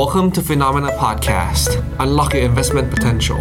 [0.00, 1.68] Welcome to Phenomena Podcast.
[2.04, 3.40] Unlock your investment potential.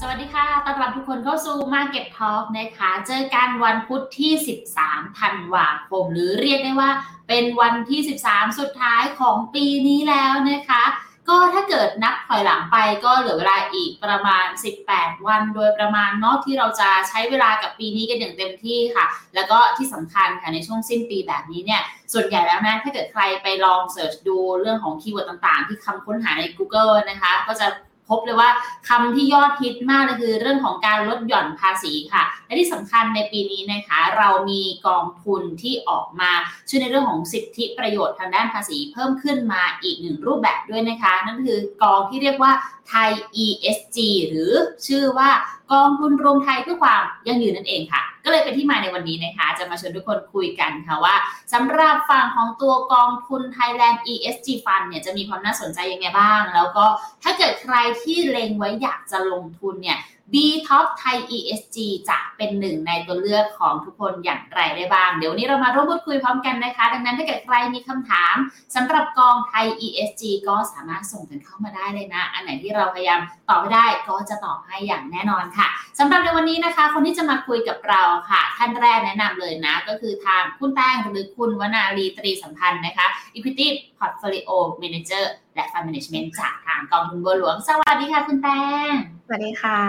[0.00, 4.32] สวัสดีค่ะต้อนรับทุกคนเข้าสู่ Market Talk นะคะ เจอกันวันพุธที่
[4.74, 6.90] 13 ธันวาคม หรือเรียกได้ว่า
[7.28, 10.82] เป็นวันที่ 13 สุดท้ายของปีนี้แล้วนะคะ
[11.28, 14.46] ก็ถ้าเกิดนับถอยหลังไปก็เหลือเวลาอีกประมาณ
[14.86, 21.82] 18 วัน โดยประมาณเนอกที่เราจะใช้เวลากับปีนี้กันอย่างเต็มที่ค่ะ แล้วก็ที่สำคัญค่ะในช่วงสิ้นปีแบบนี้เนี่ย
[22.12, 27.66] ส่วนใหญ่แล้วนะถ้าเกิดใครไปลอง search ดูเรื่องของ keyword ต่างๆ ที่คำค้นหาใน Google นะคะ ก็จะ
[28.08, 28.50] พบเลยว่า
[28.88, 36.30] คำที่ยอดฮิตมากเลยคือเรื่องของการลดหย่อนภาษีค่ะ และที่สำคัญในปีนี้นะคะ เรามีกองทุนที่ออกมา
[36.68, 42.52] ช่วยในเรื่องของสิทธิประโยชน์ทางด้านภาษีเพิ่มขึ้นมาอีกหนึ่งรูปแบบด้วยนะคะ นั่นคือกองที่เรียกว่า
[42.88, 43.10] ไทย
[43.44, 44.52] ESG หรือ
[44.86, 45.30] ชื่อว่า
[45.72, 51.14] กองทุนรวมไทยเพื่อความยั่งยืนนั่นเองค่ะ ก็เลยเป็นที่มาในวันนี้นะคะ จะมาชวนทุกคนคุยกันค่ะว่า
[51.52, 56.84] สำหรับฝั่งของตัวกองทุน Thailand ESG Fund เนี่ยจะมีความน่าสนใจยังไงบ้าง แล้วก็
[57.22, 59.98] ถ้าเกิดใครที่เล็งไว้อยากจะลงทุนเนี่ย
[60.32, 60.34] B
[60.68, 61.76] Top Thai ESG
[62.08, 68.34] จะเป็นหนึ่งในตัวเลือกของทุกคนอย่างไรได้บ้าง เดี๋ยววันนี้เรามาร่วมพูดคุยพร้อมกันนะคะ ดังนั้นถ้าเกิดใครมีคำถาม
[68.74, 83.66] สำหรับกองไทย ESG ก็สามารถส่งกันเข้ามาได้เลยนะ อันไหนที่เราพยายามตอบไม่ได้ก็จะตอบให้อย่างแน่นอนค่ะสำหรับในวันนี้นะคะ คนที่จะมาคุยกับเราค่ะ ท่านแรกแนะนำเลยนะ ก็คือทางคุณแป้งหรือคุณวนาลีตรีสัมพันธ์นะคะ Equity
[83.98, 84.50] Portfolio
[84.82, 88.92] Manager และ Fund Management จากทางกองทุนบัวหลวง สวัสดีค่ะคุณแป้ง
[89.26, 89.80] สวัสดีค่ะ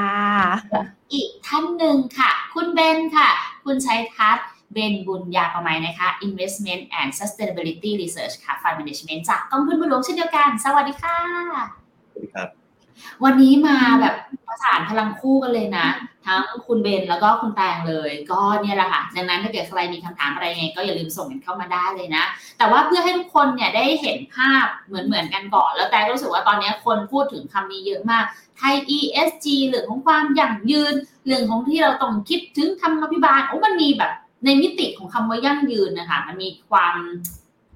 [1.14, 3.30] อีกท่านหนึ่งค่ะ คุณเบนค่ะ
[3.66, 11.18] คุณชัยทัศน์เบนบุญยาประไมนะคะ Investment and Sustainability Research ค่ะ Fund Management จากกองทุนบัวหลวงเช่นเดียวกัน สวัสดีค่ะ
[12.12, 12.63] สวัสดีครับ
[13.24, 14.16] วันนี้มาแบบ
[14.48, 15.88] ประสานพลังคู่กันเลยนะ
[16.26, 22.24] ทั้งคุณเบนแล้วก็คุณแตงเลย ก็เนี่ยแหละค่ะดังนั้นถ้าเกิดใครมีคำถามอะไรไงก็อย่าลืมส่งกันเข้ามาได้เลยนะ
[22.58, 28.24] แต่ว่าเพื่อให้ทุกคนเนี่ยได้เห็นภาพเหมือนเหมือนๆกันก่อน แล้วแต่รู้สึกว่าตอนนี้คนพูดถึงคำนี้เยอะมาก
[28.58, 30.94] ไทย ESG เรื่องของความยั่งยืน
[31.26, 34.12] เรื่องของที่เราต้องคิดถึงธรรมาภิบาลโอ้มันมีแบบ
[34.46, 36.96] ในมิติของคำว่ายั่งยืนนะคะมันมีความ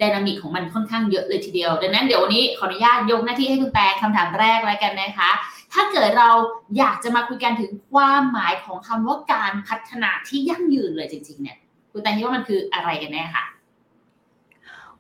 [0.02, 5.31] ดนามิกของมันค่อนข้างเยอะเลยทีเดียว ดังนั้นเดี๋ยววันนี้ขออนุญาตยกหน้าที่ให้คุณแตงคำถามแรกแล้วกันนะคะ
[5.74, 6.30] ถ้าเกิดเรา
[6.78, 11.58] อยากจะมาคุยกันถึงความหมายของคำว่าการพัฒนาที่ยั่งยืนเลยจริง ๆ เนี่ย
[11.91, 13.46] คุณแตงคิดว่ามันคืออะไรกันแน่คะ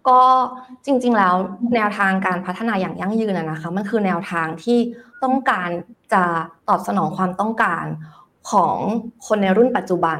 [0.07, 0.21] ก็
[0.85, 1.35] จริง ๆ แล้ว
[1.75, 4.77] แนวทางการพัฒนาอย่างยั่งยืนนะคะ มันคือแนวทางที่
[5.23, 5.69] ต้องการ
[6.13, 6.23] จะ
[6.69, 7.85] ตอบสนองความต้องการ
[8.51, 8.77] ของ
[9.27, 10.19] คนในรุ่นปัจจุบัน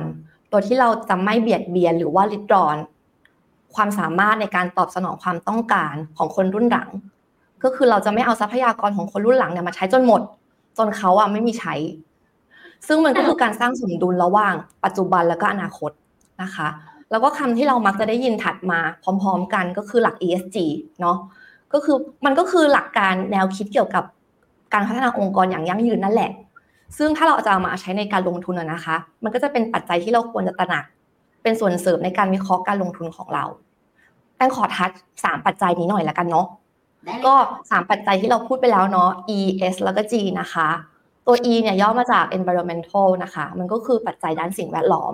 [0.49, 2.77] โดยที่เราจะไม่เบียดเบียนหรือว่าริดรอน
[3.75, 6.89] ความสามารถในการตอบสนองความต้องการของคนรุ่นหลัง
[7.63, 10.21] ก็คือเราจะไม่เอาทรัพยากรของคนรุ่นหลังเนี่ยมาใช้จนหมด
[10.77, 11.73] จนเขาอะไม่มีใช้
[12.87, 15.91] ซึ่งมันก็คือการสร้างสมดุลระหว่าง ปัจจุบันแล้วก็อนาคต
[16.43, 16.67] นะคะ
[17.11, 20.57] แล้วก็คำที่เรามักจะได้ยินถัดมาพร้อม ๆ กันก็คือหลัก ESG
[21.01, 21.17] เนาะ
[21.73, 24.03] ก็คือมันก็คือหลักการแนวคิดเกี่ยวกับ
[24.73, 26.31] การพัฒนาองค์กรอย่างยั่งยืนนั่นแหละ
[26.97, 30.83] ซึ่งถ้าเราจะเอามาใช้ในการลงทุนนะคะ มันก็จะเป็นปัจจัยที่เราควรจะตระหนัก
[31.47, 33.45] เป็นส่วนเสริมในการวิเคราะห์การลงทุนของเรา
[34.37, 34.91] แป้งขอทัช
[35.23, 36.47] สามปัจจัยนี้หน่อยละกันเนาะ
[37.05, 37.35] ได้เลยก็
[37.71, 39.39] สามปัจจัยที่เราพูดไปแล้วเนาะ E
[39.73, 40.69] S แล้วก็ G นะคะ
[41.27, 45.13] ตัว E เนี่ยย่อมาจาก environmental นะคะ มันก็คือปัจจัยด้านสิ่งแวดล้อม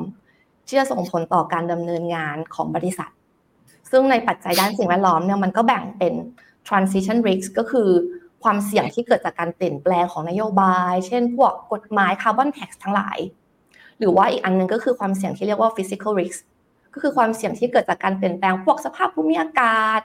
[0.68, 3.10] ที่จะส่งผลต่อการดำเนินงานของบริษัท
[3.92, 6.14] ซึ่งในปัจจัยด้านสิ่งแวดล้อมเนี่ยมันก็แบ่งเป็น
[6.68, 7.90] transition risk ก็คือ
[8.44, 13.20] ความเสี่ยงที่เกิดจากการเปลี่ยนแปลงของนโยบาย เช่น พวกกฎหมาย carbon tax ทั้งหลาย
[14.00, 16.40] หรือว่าอีกอันหนึงก็คือความเสี่ยงที่เรียกว่า physical risk
[16.94, 20.00] ก็คือความเสี่ยงที่เกิดจากการเปลี่ยนแปลงพวกสภาพภูมิอากาศ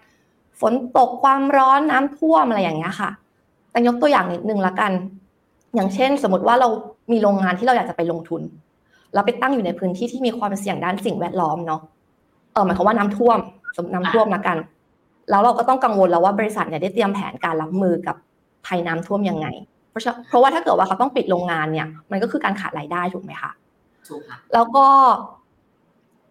[0.60, 3.10] ฝนตกความร้อนน้ำท่วมอะไรอย่างเงี้ยค่ะ
[3.70, 4.92] แต่ยกตัวอย่างนิดนึงละกัน
[5.74, 6.68] อย่างเช่น สมมติว่าเรา
[7.12, 8.42] มีโรงงานที่เราอยากจะไปลงทุน
[9.14, 11.80] เราไปตั้งอยู่ในพื้นที่ที่มีความเสี่ยงด้านสิ่งแวดล้อมเนาะ
[12.52, 13.38] เออหมายความว่าน้ำท่วม
[13.74, 14.56] สมมติน้ำท่วมละกัน
[15.30, 18.16] แล้วเราก็ต้องกังวลแล้วว่าบริษัทเนี่ยได้เตรียมแผนการรับมือกับ
[18.66, 19.46] ภัยน้ำท่วมยังไง
[19.90, 23.52] เพราะฉะเพราะว่าถ้าเกิดว่าเขาต้องปิดโรงงานเนี่ย มันก็คือการขาดรายได้ถูกไหมคะ
[24.08, 24.86] ถูกค่ะแล้วก็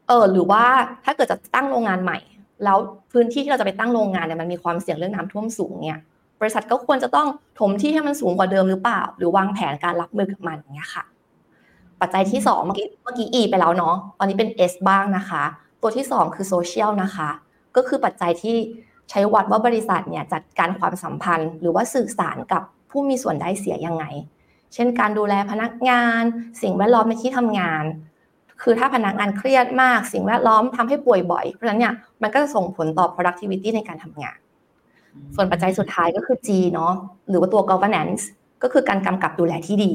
[0.07, 0.63] เออหรือว่า
[1.05, 2.17] ถ้าเกิดจะตั้งโรงงานใหม่
[2.63, 2.77] แล้ว
[3.11, 5.99] พื้นที่ที่เราจะไปตั้งโรงงานเนี่ยมันมีความเสี่ยงเรื่องน้ำท่วมสูงเนี่ย
[6.39, 7.27] บริษัทก็ควรจะต้อง
[7.59, 11.03] ถมที่ให้มันสูงกว่าเดิมหรือเปล่า หรือวางแผนการรับมือกับมันอย่างเงี้ยค่ะ
[12.01, 15.43] ปัจจัยที่สองเมื่อกี้เมื่อกี้ E ไปแล้วเนาะตอนนี้เป็น S บ้างนะคะ
[15.81, 17.29] ตัวที่สองคือโซเชียลนะคะ
[17.75, 18.55] ก็คือปัจจัยที่
[19.09, 24.05] ใช้วัดว่าบริษัทเนี่ยจัดการความสัมพันธ์ หรือว่าสื่อสารกับผู้มีส่วนได้เสียยังไง
[24.73, 26.21] เช่นการดูแลพนักงาน
[26.61, 27.83] สิ่งแวดล้อมในที่ทำงาน
[28.61, 34.37] คือถ้าพนักงานเครียดมาก สิ่งแวดล้อมทำให้ป่วยบ่อย เพราะฉะนั้นเนี่ยมันก็จะส่งผลต่อ productivity ในการทำงาน
[35.35, 36.93] ส่วนปัจจัยสุดท้ายก็คือ G เนาะ
[37.29, 38.23] หรือว่าตัว governance
[38.63, 39.93] ก็คือการกำกับดูแลที่ดี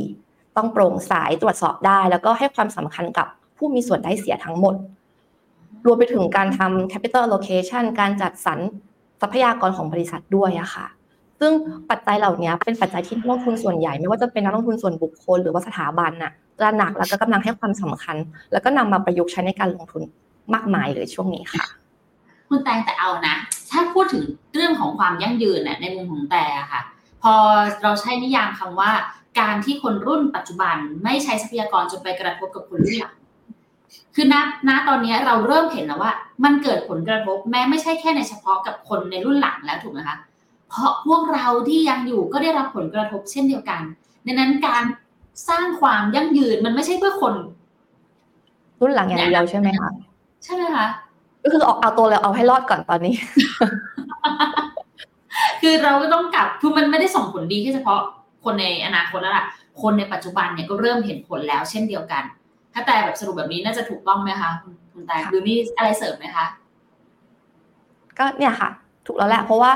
[0.56, 3.26] ต้องโปร่งใสตรวจสอบได้ แล้วก็ให้ความสำคัญกับ
[3.56, 4.74] ผู้มีส่วนได้เสียทั้งหมด
[5.86, 8.58] รวมไปถึงการทำ capital allocation การจัดสรร
[9.20, 10.86] ทรัพยากรของบริษัทด้วยอะค่ะ
[11.42, 11.54] ซึ่ง
[11.90, 18.16] ปัจจัยเหล่านี้เป็นปัจจัยที่นักลงทุนส่วนใหญ่ ไม่ว่าจะเป็นนักลงทุนส่วนบุคคลหรือว่าสถาบันน่ะตระหนักแล้วก็กำลังให้ความสำคัญ
[18.52, 20.02] แล้วก็นำมาประยุกต์ใช้ในการลงทุน
[20.54, 21.64] มากมายเลยช่วงนี้ค่ะ
[22.48, 23.34] คุณแตงแต่เอานะ
[23.70, 24.22] ถ้าพูดถึง
[24.54, 26.80] เรื่องของความยั่งยืนน่ะในมุมของแต่ค่ะ
[27.22, 27.34] พอ
[27.82, 28.90] เราใช้นิยามคำว่า
[29.40, 33.14] การที่คนรุ่นปัจจุบันไม่ใช้ทรัพยากรจนไปกระทบกับคนรุ่นหลัง
[34.14, 34.34] คือณ
[34.68, 36.12] ณตอนนี้เราเริ่มเห็นแล้วว่า
[36.44, 40.16] มันเกิดผลกระทบแม้ไม่ใช่แค่ในเฉพาะกับคนในรุ่นหลังแล้วถูกไหมคะ
[40.72, 43.80] เพราะพวกเราที่ยังอยู่ก็ได้รับผลกระทบเช่นเดียวกัน
[44.26, 44.84] ดังนั้นการ
[45.48, 47.34] สร้างความยั่งยืนมันไม่ใช่เพื่อคน
[48.80, 49.90] รุ่นหลังอย่างเดียวใช่ไหมคะ
[50.44, 50.86] ใช่ไหมคะ
[51.42, 53.14] ก็คือออกเอาตัวเราเอาให้รอดก่อนตอนนี้
[55.60, 58.00] คือเราก็ต้องกลับคือมันไม่ได้ส่งผลดีแค่เฉพาะ
[58.44, 59.46] คนในอนาคตแล้วล่ะ
[59.82, 62.22] คนในปัจจุบันเนี่ยก็เริ่มเห็นผลแล้วเช่นเดียวกัน
[62.72, 66.44] ถ้าแต่แบบสรุปแบบนี้น่าจะถูกต้องไหมคะคุณคุณแต่หรือมีอะไรเสริมไหมคะ
[68.18, 68.70] ก็เนี่ยค่ะ
[69.06, 69.70] ถูกแล้วแหละเพราะว่า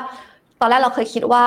[0.61, 1.45] ตอนแรกเราเคยคิดว่า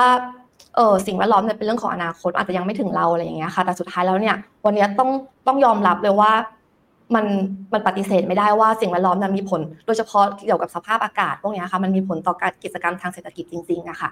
[0.76, 5.10] เออสิ่งแวดล้อมเนี่ยเป็นเรื่องของอนาคต อาจจะยังไม่ถึงเราอะไรอย่างเงี้ยค่ะ แต่สุดท้ายแล้วเนี่ย วันนี้ต้อง
[5.46, 6.32] ต้องยอมรับเลยว่า
[7.14, 7.26] มัน
[7.72, 14.10] มันปฏิเสธไม่ได้ว่าสิ่งแวดล้อมนั้นมีผล โดยเฉพาะเกี่ยวกับสภาพอากาศพวกนี้ค่ะมันมีผลต่อการกิจกรรมทางเศรษฐกิจจริงๆอะค่ะ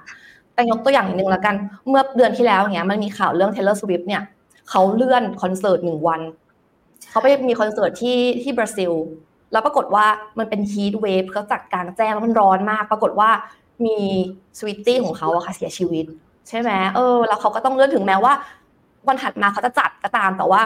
[0.55, 1.55] แต่ยกตัวอย่างหนึ่งแล้วกัน
[1.89, 4.23] เมื่อเดือนที่แล้วเนี่ยมันมีข่าวเรื่อง Taylor Swift เนี่ย
[4.71, 6.21] เขาเลื่อนคอนเสิร์ตหนึ่งวัน
[7.11, 8.93] เขาไปมีคอนเสิร์ตที่ที่บราซิล
[9.53, 10.07] แล้วปรากฏว่า
[10.39, 13.31] มันเป็น heat wave เขาจัดกลางแจ้งแล้วมันร้อนมาก ปรากฏว่า
[13.85, 13.97] มี
[14.59, 16.05] Swiftie ของเขาอะค่ะเสียชีวิต
[16.49, 18.33] ใช่ไหมเออ แล้วเขาก็ต้องเลื่อนถึงแม้ว่า
[19.09, 20.61] วันถัดมาเขาจะจัดก็ตามแต่ว่า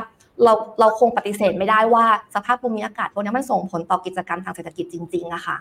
[0.44, 2.04] เราเราคงปฏิเสธไม่ได้ว่า
[2.34, 5.56] สภาพภูมิอากาศพวกนี้มันส่งผลต่อกิจกรรมทางเศรษฐกิจจริงๆอะค่ะ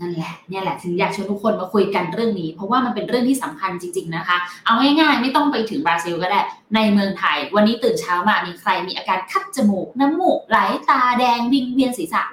[0.00, 6.40] นั่นแหละเนี่ยแหละถึงอยากชวนทุกคนมาคุยกันเรื่องนี้ เพราะว่ามันเป็นเรื่องที่สำคัญจริง ๆนะคะ เอาง่ายๆ ไม่ต้องไปถึงบราซิลก็ได้
[6.74, 10.58] ในเมืองไทย วันนี้ตื่นเช้ามามีใครมีอาการคัดจมูก น้ำมูกไหล
[10.90, 12.24] ตาแดงวิงเวียนศีรษะ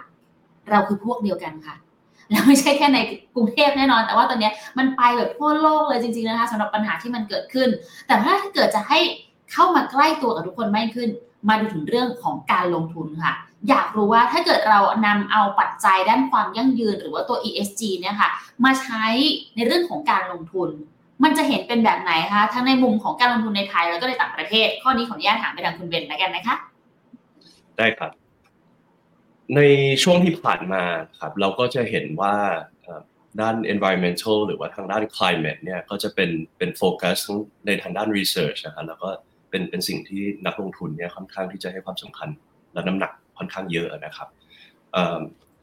[0.70, 1.76] เราคือพวกเดียวกันค่ะ
[2.32, 3.00] แล้วไม่ใช่แค่ใน
[3.36, 7.70] กรุงเทพแน่นอน แต่ว่าตอนนี้มันไปแบบทั่วโลกเลยจริงๆนะคะสำหรับปัญหาที่มันเกิดขึ้น
[8.08, 9.00] แต่ถ้าเกิดจะให้
[9.52, 11.10] เข้ามาใกล้ตัวกับทุกคนมากขึ้น
[11.50, 13.34] มาดูถึงเรื่องของการลงทุนค่ะ
[13.70, 18.30] อยากรู้ว่าถ้าเกิดเรานำเอาปัจจัยด้านความยั่งยืน หรือว่าตัว ESG เนี่ยค่ะ
[18.66, 19.06] มาใช้
[19.56, 20.70] ในเรื่องของการลงทุน
[21.24, 26.56] มันจะเห็นเป็นแบบไหนคะทั้งในมุมของการลงทุนในไทยแล้วก็ในต่างประเทศ ข้อนี้ขออนุญาตถามไปทางคุณเบนแล้วกันนะคะ
[27.78, 28.29] ได้ครับ
[29.56, 29.62] ใน
[30.04, 30.84] ช่วงที่ผ่านมา
[31.20, 32.36] ครับเราก็จะเห็นว่า
[33.42, 37.18] ด้าน environmental หรือว่าทางด้าน climate เนี่ยก็จะเป็นเป็นโฟกัส
[37.66, 39.10] ในทางด้าน research นะครับแล้วก็
[39.50, 42.30] เป็นเป็นสิ่งที่นักลงทุนเนี่ยค่อนข้างที่จะให้ความสำคัญ
[42.74, 44.28] และน้ำหนักค่อนข้างเยอะนะครับ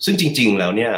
[0.05, 0.93] ซึ่งจริง ๆแล้วเนี่ย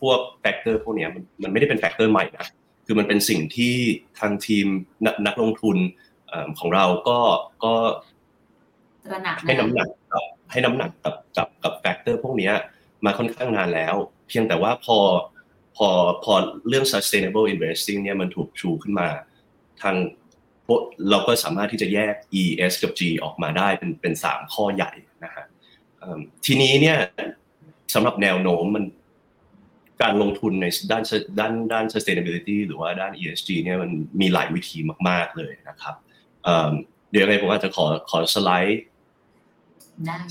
[0.00, 2.46] พวก factor พวกนี้มันมันไม่ได้เป็น factor ใหม่นะ
[2.86, 3.74] คือมันเป็นสิ่งที่
[4.20, 4.66] ทางทีม
[5.26, 5.76] นักลงทุน
[6.58, 7.18] ของเราก็
[7.64, 7.74] ก็
[9.46, 12.50] ให้น้ำหนักกับ ให้น้ำหนักกับกับกับ factor พวกนี้
[13.04, 13.94] มาค่อนข้างนานแล้ว
[14.28, 14.98] เพียงแต่ว่าพอ
[15.76, 15.88] พอ
[16.24, 16.32] พอ
[16.68, 19.08] เรื่อง sustainable investing เนี่ยมันถูกชูขึ้นมา
[19.82, 19.96] ทาง
[20.66, 24.92] พวกเราก็สามารถที่จะแยก E S กับ G ออกมาได้เป็นเป็นสามข้อใหญ่
[25.24, 25.44] นะฮะ
[26.46, 26.98] ทีนี้เนี่ย
[27.94, 28.84] สำหรับแนวโน้มมัน
[30.02, 31.02] การลงทุนในด้าน
[31.40, 33.90] ด้านด้าน sustainability หรือว่าด้าน ESG เนี่ยมัน
[34.20, 34.78] มีหลายวิธี
[35.08, 35.94] มาก ๆ เลยนะครับ
[37.10, 38.82] เดี๋ยวอะไรผมอาจจะขอขอสไลด์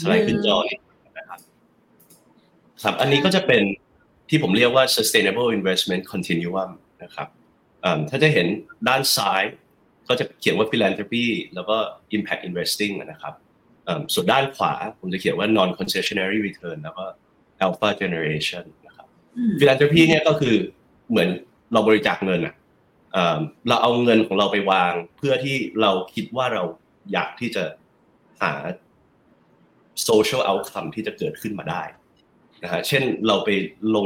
[0.02, 0.56] สไลด์ขึ้นจอ
[1.18, 1.40] นะครับ
[2.84, 3.63] ครับ อันนี้ก็จะเป็น
[4.30, 6.69] ที่ผมเรียกว่า sustainable investment continuum
[7.04, 7.28] นะครับ
[8.10, 8.48] ถ้าจะเห็น
[8.88, 9.44] ด้านซ้าย
[10.08, 11.77] ก็จะเขียนว่า philanthropy แล้วก็
[12.15, 13.34] impact investing นะครับ
[14.13, 17.03] ส่วนด้านขวาผมจะเขียนว่า non concessionary return แล้วก็
[17.65, 19.08] alpha generation นะครับ
[19.60, 20.56] philanthropy เนี่ยก็คือ
[21.10, 21.30] เหมือน
[21.74, 22.56] เราบริจาคเงินอะ
[23.68, 26.63] เราเอาเงินของเราไปวาง เพื่อที่เราคิดว่าเรา
[27.12, 27.63] อยากที่จะ
[28.41, 28.53] หา
[30.10, 31.84] social outcome ที่จะเกิดขึ้นมาได้
[32.63, 33.50] นะฮะเช่นเราไป
[33.96, 34.05] ลง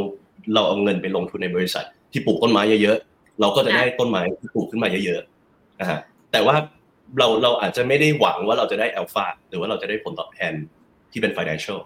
[0.54, 6.00] เราเอาเงินไปลงทุนในบริษัท ที่ปลูกต้นไม้เยอะๆเราก็จะได้ต้นไม้ที่ปลูกขึ้นมาเยอะๆนะฮะ
[6.32, 6.56] แต่ว่า
[7.18, 10.54] เราเราอาจจะไม่ได้หวังว่าเราจะได้อัลฟาหรือว่าเราจะได้ผลตอบแทน
[11.12, 11.80] ที่เป็น financial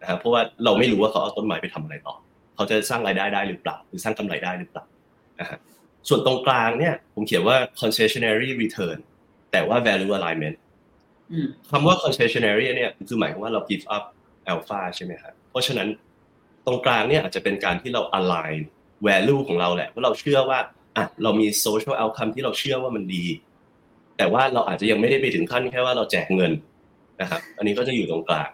[0.00, 2.14] นะครับเพราะว่าเราไม่รู้ว่าเขาเอาต้นไม้ไปทำอะไรต่อ
[2.54, 4.84] เขาจะสร้างรายได้ได้หรือเปล่า หรือสร้างกำไรได้หรือเปล่า
[5.40, 5.58] นะฮะ
[6.08, 8.98] ส่วนตรงกลางเนี่ยผมเขียนว่า concessionary return
[9.52, 10.56] แต่ว่า value alignment
[11.70, 14.04] คำว่า concessionary เนี่ยคือหมายความว่าเรา give up
[14.52, 15.88] alpha ใช่ไหมครับเพราะฉะนั้น
[16.66, 18.60] ตรงกลางเนี่ยอาจจะเป็นการที่เรา align
[19.06, 20.58] value ของเราแหละว่าเราเชื่อว่า
[20.96, 23.24] อะเรามี social outcome ที่เราเชื่อว่ามันดี
[24.18, 26.52] แต่ว่าเราอาจจะยังไม่ได้ไปถึงขั้นแค่ว่าเราแจกเงิน
[27.20, 28.48] นะครับอันนี้ก็จะอยู่ตรงกลาง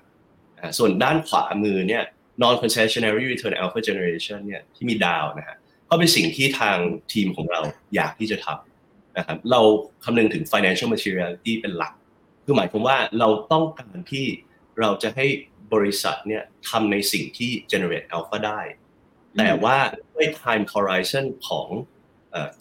[0.78, 2.02] ส่วนด้านขวามือเนี่ย
[2.42, 5.56] non concessionary return alpha generation เนี่ยที่มีดาวนะฮะ
[5.90, 6.76] ก็เป็นสิ่งที่ทาง
[7.12, 7.60] ทีมของเรา
[7.94, 9.60] อยากที่จะทำนะครับเรา
[10.04, 11.92] คำนึงถึง financial materiality เป็นหลัก
[12.50, 14.26] คือหมายความว่าเราต้องการที่
[14.80, 15.26] เราจะให้
[15.74, 18.60] บริษัทเนี่ยทำในสิ่งที่ generate alpha ได้
[19.36, 19.76] แต่ว่า
[20.14, 21.68] ด้วย time horizon ของ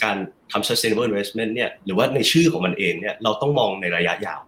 [0.03, 0.17] การ
[0.51, 4.41] ทำ sustainable investment เนี่ยหรือว่าในชื่อของมันเองเนี่ยเราต้องมองในระยะยาว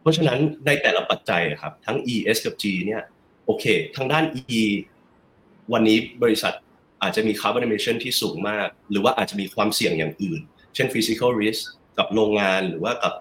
[0.00, 3.02] เพราะฉะนั้นในแต่ละปัจจัยครับทั้ง E S กับ G เนี่ย
[3.46, 3.64] โอเค
[3.96, 4.24] ทางด้าน
[4.58, 4.62] E
[5.72, 6.54] วันนี้บริษัท
[7.02, 10.40] อาจจะมี carbon emission ที่สูงมาก หรือว่าอาจจะมีความเสี่ยงอย่างอื่น
[10.74, 11.62] เช่น physical risk
[11.98, 13.14] กับโรงงานหรือว่ากับ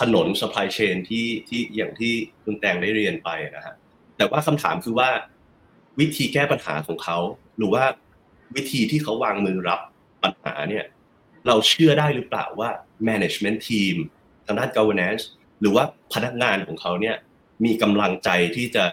[0.00, 2.12] ถนน supply chain ที่ที่อย่างที่
[2.44, 3.74] คุณแตงได้เรียนไปนะฮะ
[4.16, 5.10] แต่ว่าคำถามคือว่า
[6.00, 7.18] วิธีแก้ปัญหาของเขา
[7.56, 7.84] หรือว่า
[8.56, 9.80] วิธีที่เขาวางมือรับ
[10.22, 10.84] ปัญหาเนี่ย
[11.46, 12.70] เราเชื่อได้หรือเปล่าว่า
[13.08, 13.96] management team
[14.46, 15.22] ทางด้าน governance
[15.60, 15.84] หรือว่า
[16.14, 17.16] พนักงานของเขาเนี่ย
[17.64, 18.84] มีกำลังใจที่จะ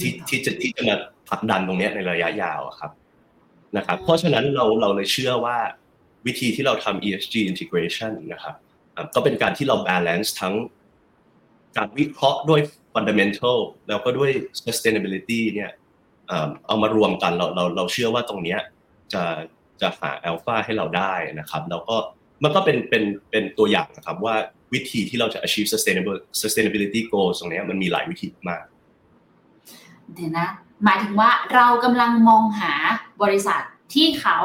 [0.00, 0.96] ที่ที่จะที่จะมา
[1.28, 2.92] ผลักดันตรงนี้ในระยะยาวครับ
[3.76, 5.58] นะครับ เพราะฉะนั้นเราเราเลยเชื่อว่า
[6.26, 8.54] วิธีที่เราทำ ESG integration นะครับ
[9.14, 10.54] ก็เป็นการที่เรา balance ทั้ง
[11.76, 12.60] การวิเคราะห์ด้วย
[12.94, 13.58] fundamental
[13.88, 14.30] แล้วก็ด้วย
[14.64, 15.70] sustainability เนี่ย
[16.66, 18.56] เอามารวมกันเราเราเราเชื่อว่าตรงนี้
[19.12, 19.22] จะ
[19.80, 21.96] จะหาอัลฟาให้เราได้นะครับแล้วก็
[22.42, 24.34] มันก็เป็นเป็นเป็นตัวอย่างนะครับว่า
[24.74, 28.64] วิธีที่เราจะ achieve sustainable sustainability goals ตรงนี้มันมีหลายวิธีมาก
[30.14, 30.48] เดี๋ยวนะ
[30.84, 32.72] หมายถึงว่าเรากำลังมองหา
[33.22, 33.60] บริษัท
[33.94, 34.38] ที่เขา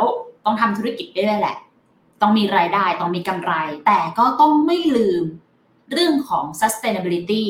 [0.46, 1.58] ต้องทำธุรกิจได้แหละ
[2.22, 3.54] ต้องมีรายได้ต้องมีกำไร
[3.88, 5.24] แต่ก็ต้องไม่ลืม
[5.92, 7.46] เรื่องของ sustainability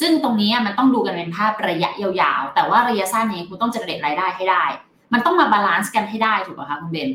[0.00, 4.64] ซึ่งตรงนี้มันต้องดูกันเป็นภาพระยะยาวๆ แต่ว่าระยะสั้นนี้คุณต้องเจริญรายได้ให้ได้
[5.12, 7.10] มันต้องมา balance กันให้ได้ถูกไหมคะคุณเบน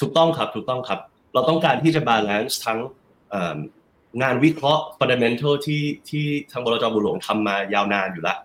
[0.00, 1.00] ถูกต้องครับถูกต้องครับ
[1.34, 2.78] เราต้องการที่จะ balance ทั้ง
[4.22, 8.38] งานวิเคราะห์ fundamental ที่ที่ทางบลจ.บัวหลวงทำมายาวนานอยู่แล้ว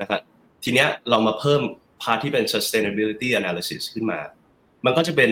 [0.00, 0.20] นะครับ
[0.64, 1.60] ทีเนี้ยเรามาเพิ่ม
[2.02, 4.20] พาที่เป็น sustainability analysis ขึ้นมา
[4.84, 5.30] มันก็จะเป็น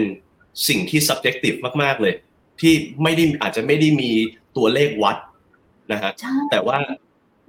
[0.69, 2.15] สิ่งที่ subjective มากๆเลย
[2.61, 4.11] ที่ไม่ได้อาจจะไม่ได้มี
[4.57, 5.17] ตัวเลขวัด
[5.93, 6.13] นะฮะ
[6.51, 6.79] แต่ว่า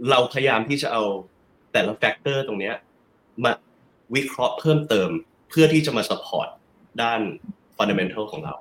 [0.10, 1.04] เราพยายามที่จะเอา
[1.74, 2.72] แต่ละ factor ตรงนี้
[3.44, 3.52] มา
[4.16, 5.10] วิเคราะห์เพิ่มเติม
[5.50, 6.48] เพื่อที่จะมา support
[7.02, 7.22] ด้าน
[7.78, 8.54] fundamental ของเรา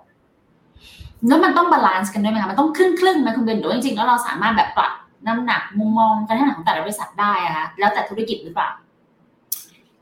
[1.28, 4.92] แล้วมันต้อง balance กันด้วยไหมคะมันต้องครึ่งครึ่งไหมคุณเบนหรือจริงๆแล้วเราสามารถแบบปรับ
[5.26, 8.70] น้ำหนักมุมมองการทำงานของแต่ละบริษัทได้อะคะแล้วแต่ธุรกิจหรือเปล่า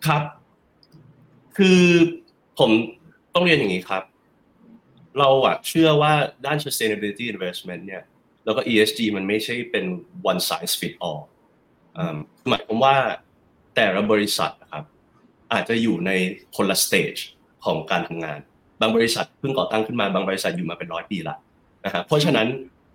[0.07, 0.23] ครับ
[1.57, 1.81] คือ
[2.59, 2.71] ผม
[3.35, 4.03] ต้องเรียนอย่างนี้ครับ
[5.19, 6.13] เราอะเชื่อว่า
[6.47, 8.03] ด้าน sustainability investment เนี่ย
[8.45, 9.85] แล้วก็ ESG มันไม่ใช่เป็น
[10.31, 11.23] one size fit all
[12.49, 12.97] หมายความว่า
[13.75, 14.85] แต่ละบริษัทนะครับ
[15.53, 16.11] อาจจะอยู่ใน
[16.57, 17.15] คนละ stage
[17.65, 18.39] ของการทำงาน
[18.81, 21.37] บางบริษัทเพิ่งก่อตั้งขึ้นมาบางบริษัทอยู่มาเป็นร้อยปีละ
[21.85, 22.47] นะฮะเพราะฉะนั้น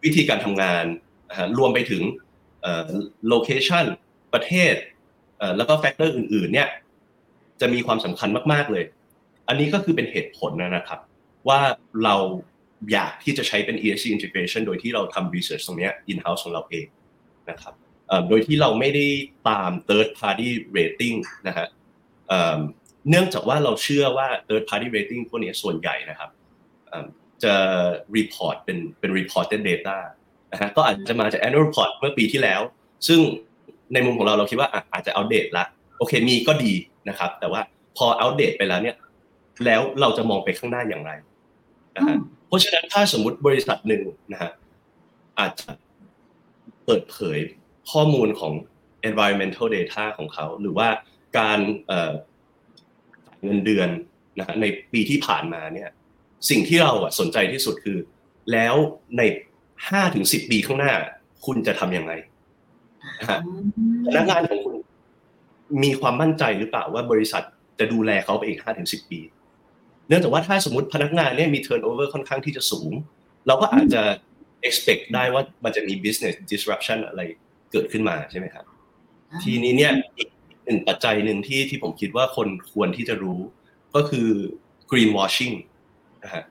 [0.03, 0.85] วิธีการทำงาน
[1.57, 2.03] รวมไปถึง
[3.27, 3.85] location
[4.33, 4.75] ประเทศ
[5.57, 6.69] แล้วก็แฟกเตอร์อื่นๆเนี่ย
[7.61, 8.83] จะมีความสำคัญมากๆเลย
[9.47, 10.99] อันนี้ก็คือเป็นเหตุผลนะครับ
[11.49, 11.61] ว่า
[12.03, 12.15] เรา
[12.91, 16.87] อยากที่จะใช้เป็น ESG integration โดยที่เราทำ research ตรงนี้ in house ของเราเอง
[17.49, 17.73] นะครับ
[18.29, 19.05] โดยที่เราไม่ได้
[19.49, 21.67] ตาม third party rating นะฮะ
[23.09, 26.29] เนื่องจากว่าเราเชื่อว่า third party rating พวกนี้ส่วนใหญ่นะครับ
[27.43, 27.55] จะ
[28.17, 29.97] report เป็นเป็น reported data
[30.51, 32.61] นะฮะก็อาจจะมาจาก annual report เมื่อปีที่แล้ว
[33.07, 33.19] ซึ่ง
[33.93, 35.65] ในมุมของเราเราคิดว่าอาจจะอัปเดตละ
[35.97, 36.73] โอเคมีก็ดี
[37.09, 37.61] นะครับ แต่ว่า
[37.97, 38.95] พออัปเดตไปแล้วเนี่ย
[39.65, 41.11] แล้วเราจะมองไปข้างหน้าอย่างไร
[41.97, 44.51] นะฮะเพราะฉะนั้นถ้าสมมติบริษัทหนึ่งนะฮะ
[45.39, 45.71] อาจจะ
[46.85, 47.39] เปิดเผย
[47.91, 48.53] ข้อมูลของ
[49.09, 50.87] environmental data ของเขา หรือว่า
[51.37, 51.59] การ
[53.43, 53.89] เงินเดือน
[54.39, 55.89] นะในปีที่ผ่านมาเนี่ย
[56.49, 57.97] สิ่งที่เราสนใจที่สุดคือ
[58.51, 58.75] แล้ว
[59.17, 59.21] ใน
[59.89, 60.93] ห้าถึงสิบปีข้างหน้า
[61.45, 62.11] คุณจะทำยังไง
[64.05, 64.75] พนักงานของคุณ
[65.83, 67.43] มีความมั่นใจหรือเปล่าว่าบริษัท
[67.79, 69.19] จะดูแลเขาไปอีกห้าถึงสิบปี
[70.07, 72.91] เนื่องจากว่าถ้าสมมติพนักงานเนี่ยมี turnover ค่อนข้างที่จะสูง
[73.47, 74.01] เราก็อาจจะ
[74.67, 77.21] expect ได้ว่ามันจะมี business disruption อะไร
[77.71, 78.65] เกิดขึ้นมาใช่ไหมครับ
[79.43, 80.29] ทีนี้เนี่ยอีก
[80.65, 83.39] หนึ่งปัจจัยหนึ่งที่ที่ผมคิดว่าคนควรที่จะรู้
[83.95, 84.29] ก็คือ
[84.91, 85.55] green washing
[86.23, 86.43] นะฮะ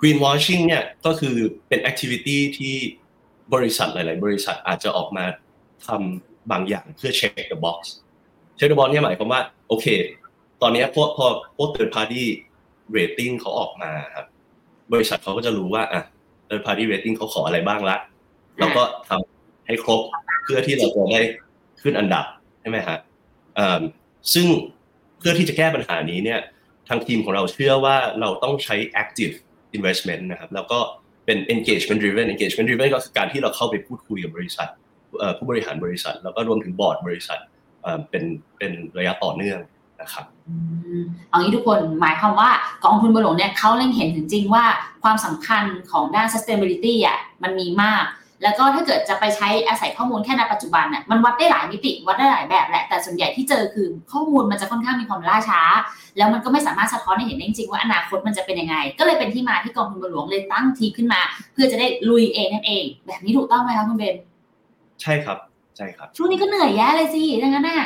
[0.00, 1.36] green washing เนี่ยก็คือ
[1.68, 2.74] เป็น activity ที่
[3.54, 5.24] บริษัทหลาย ๆ บริษัทอาจจะออกมา
[5.86, 7.78] ทำบางอย่างเพื่อ check the box
[8.58, 9.86] check the box เนี่ยหมายความว่าโอเค
[10.62, 11.26] ตอนนี้พวกพอ
[11.56, 12.24] พวก third party
[12.90, 14.26] เรตติ้งเขาออกมาครับ
[14.92, 16.02] บริษัทเขาก็จะรู้ว่าอะ
[16.48, 17.96] third party rating เขาขออะไรบ้างละ
[18.58, 20.00] เราก็ทำให้ครบ
[20.42, 21.22] เพื่อที่เราจะได้
[21.82, 22.24] ขึ้นอันดับ
[22.60, 22.98] ใช่ไหมฮะ
[24.34, 24.46] ซึ่ง
[25.18, 26.40] เพื่อที่จะแก้ปัญหานี้เนี่ย
[26.88, 29.34] ทางทีมของเราเชื่อว่าเราต้องใช้ active
[29.76, 30.78] investment นะครับ แล้วก็
[31.26, 34.68] เป็น engagement driven engagement driven ก็คือการที่เราเข้าไปพูดคุยกับบริษัท
[35.38, 37.40] ผู้บริหารบริษัท แล้วก็รวมถึงบอร์ดบริษัท
[38.10, 38.24] เป็น
[38.58, 39.58] เป็นระยะต่อเนื่อง
[40.02, 40.24] นะครับ
[41.28, 42.50] เอางี้ทุกคนหมายความว่า
[42.84, 44.64] กองทุนบัวหลวงเนี่ยเขาเล็งเห็นถึงจริงว่า
[45.02, 48.04] ความสำคัญของด้าน sustainability อะมันมีมาก
[48.42, 55.60] แล้วก็ถ้าเกิดจะไปใช้อาศัยข้อมูลแค่ในปัจจุบันเนี่ยมันวัดได้หลายมิติวัดได้หลายแบบแหละแต่ส่วนใหญ่ที่เจอคือข้อมูลมันจะค่อนข้างมีความล่าช้า
[56.16, 61.20] แล้วมันก็ไม่สามารถสะท้อนให้เห็นได้จริงๆว่าอนาคตมันจะเป็นยังไง ก็เลยเป็นที่มาที่กองทุนบัวหลวงเลยตั้งทีมขึ้นมา
[61.52, 64.16] เพื่อจะได้ลุยเองนั่นเอง แบบนี้ถูกต้องไหมคะคุณเบน
[65.02, 65.38] ใช่ครับ
[65.76, 67.82] ใช่ครับช่วงนี้ก็เหนื่อยแย่เลยสิดังนั้นน่ะ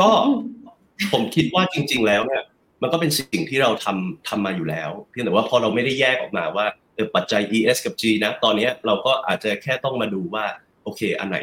[0.00, 0.10] ก็
[1.12, 2.42] ผมคิดว่าจริง ๆ แล้วเนี่ย
[2.82, 10.44] มันก็เป็นสิ่งที่เราทำทำมาอยู่แล้ว เพียงแต่ว่าพอเราไม่ได้แยกออกมาว่าเออปัจจัย ES กับ G นะตอนนี้เราก็อาจจะแค่ต้องมาดูว่า
[10.84, 11.36] โอเค อันไหน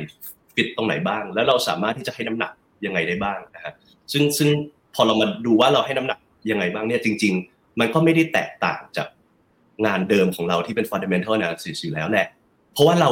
[0.55, 2.51] ฟิตตรงไหนบ้าง แล้วเราสามารถที่จะให้น้ำหนัก
[2.85, 3.73] ยังไงได้บ้างนะฮะ
[4.11, 4.49] ซึ่งซึ่ง
[4.95, 6.19] พอเรามาดูว่าเราให้น้ำหนัก
[6.51, 9.07] ยังไงบ้างเนี่ยจริง ๆ มันก็ไม่ได้แตกต่างจาก
[9.85, 12.27] งานเดิมของเราที่เป็น fundamental analysis อยู่แล้วแหละ
[12.73, 13.09] เพราะว่าเรา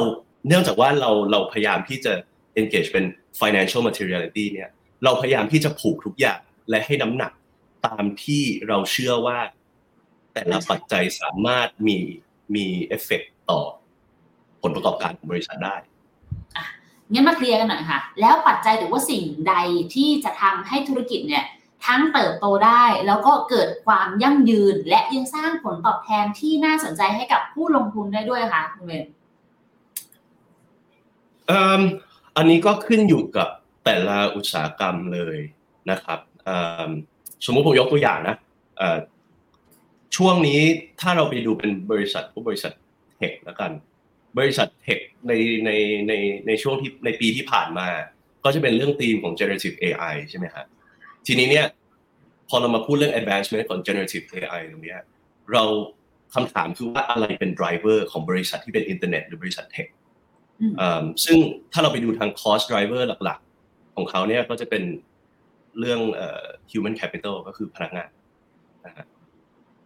[0.48, 2.14] เนื่องจากว่าเราเราพยายามที่จะ
[2.60, 3.06] engage เป็น
[3.42, 4.70] financial materiality เนี่ย
[5.04, 7.32] เราพยายามที่จะผูกทุกอย่างและให้น้ำหนัก
[7.86, 9.40] ตามที่เราเชื่อว่า
[10.34, 11.98] แต่ละปัจจัยสามารถมี
[12.56, 13.60] มีเอฟเฟกต่อ
[14.62, 15.76] ผลประกอบการของบริษัทได้
[17.12, 19.56] งั้นมาเคลียร์กันหน่อยค่ะ แล้วปัจจัยหรือว่าสิ่งใด
[19.96, 21.46] ที่จะทำให้ธุรกิจเนี่ย
[21.86, 29.04] ทั้งเติบโตได้ แล้วก็เกิดความยั่งยืน และยังสร้างผลตอบแทนที่น่าสนใจให้กับผู้ลงทุนได้ด้วยค่ะคุณเบน
[31.48, 31.82] เอ่อ
[32.38, 33.48] อันนี้ก็ขึ้นอยู่กับ
[33.86, 35.38] แต่ละอุตสาหกรรมเลย
[35.92, 36.90] นะครับเอ่อ
[37.46, 38.36] สมมุติผมยกตัวอย่างนะ
[38.78, 38.98] เอ่อ
[40.16, 40.60] ช่วงนี้
[41.02, 42.74] ถ้าเราไปดูเป็นบริษัทผู้บริษัท
[43.18, 43.72] เทคแล้วกัน
[44.38, 45.34] บริษัทเทคใน
[45.66, 45.72] ใน
[46.08, 46.14] ใน
[46.48, 47.88] ในช่วงที่ในปีที่ผ่านมา
[48.44, 50.66] ก็จะเป็นเรื่องธีมของ generative AI ใช่ไหมครับ
[51.28, 51.66] ทีนี้เนี่ย
[52.50, 55.02] พอเรามาพูดเรื่อง advancement ของ generative AI ตรงเนี้ย
[55.54, 55.64] เรา
[56.34, 59.88] คำถามคือว่าอะไรเป็น driver ของบริษัทที่เป็นอินเทอร์เน็ตหรือบริษัทเทค
[60.62, 61.38] อืมเอิ่มซึ่ง
[61.74, 63.53] ถ้าเราไปดูทาง cost driver หลักๆ
[63.96, 64.84] ของเขาเนี่ยก็จะเป็น
[65.80, 66.00] เรื่อง
[66.72, 68.10] human capital ก็คือพนักงาน
[68.86, 69.06] นะฮะ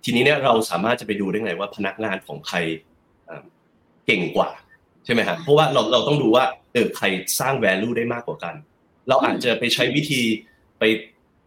[0.04, 2.58] ทีนี้เนี่ยเราสามารถจะไปดูได้ไงว่าพนักงานของใคร
[4.06, 4.50] เก่งกว่า
[5.06, 7.06] ใช่ไหมฮะเพราะว่าเราเราต้องดูว่าเออใคร
[7.40, 8.56] สร้าง value ได้มากกว่ากัน
[9.10, 10.22] เราอาจจะไปใช้วิธี
[10.80, 10.84] ไป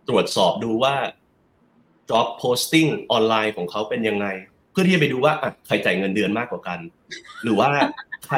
[0.08, 0.94] ตรวจสอบดูว่า
[2.10, 4.26] job posting ออนไลน์ของเขาเป็นยังไง
[4.70, 6.78] เพื่อที่จะไปดูว่าอะใครจ่ายเงินเดือนมากกว่ากัน
[7.42, 7.70] หรือว่า
[8.26, 8.36] ใคร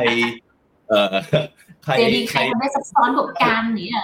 [1.85, 4.03] ใครเจดีใคใครรทำได้ซับซ้อนกว่ากันเนี่ย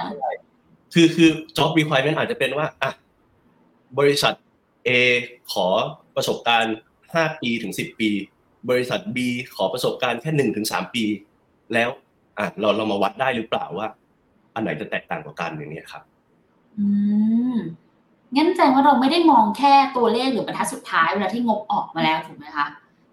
[0.95, 2.91] คือคือ job requirement อาจจะเป็นว่าอะ
[3.99, 4.35] บริษัท
[4.89, 4.91] A
[5.53, 5.67] ขอ
[6.17, 8.11] ประสบการณ์5ปีถึง10ปี
[8.71, 9.19] บริษัท B
[9.57, 11.05] ขอประสบการณ์แค่1ถึง3ปี
[11.75, 11.89] แล้ว
[12.39, 13.87] อะเราเรามาวัดได้หรือเปล่าว่า
[14.55, 16.03] อันไหนจะแตกต่างกว่ากันอย่างเนี้ยครับ
[16.79, 16.87] อื
[17.55, 17.57] ม
[18.37, 22.67] งั้นแสดงว่าเราไม่ได้มองแค่ตัวเลขหรือบรรทัดสุดท้ายเวลาที่งบออกมาแล้วถูกไหมคะ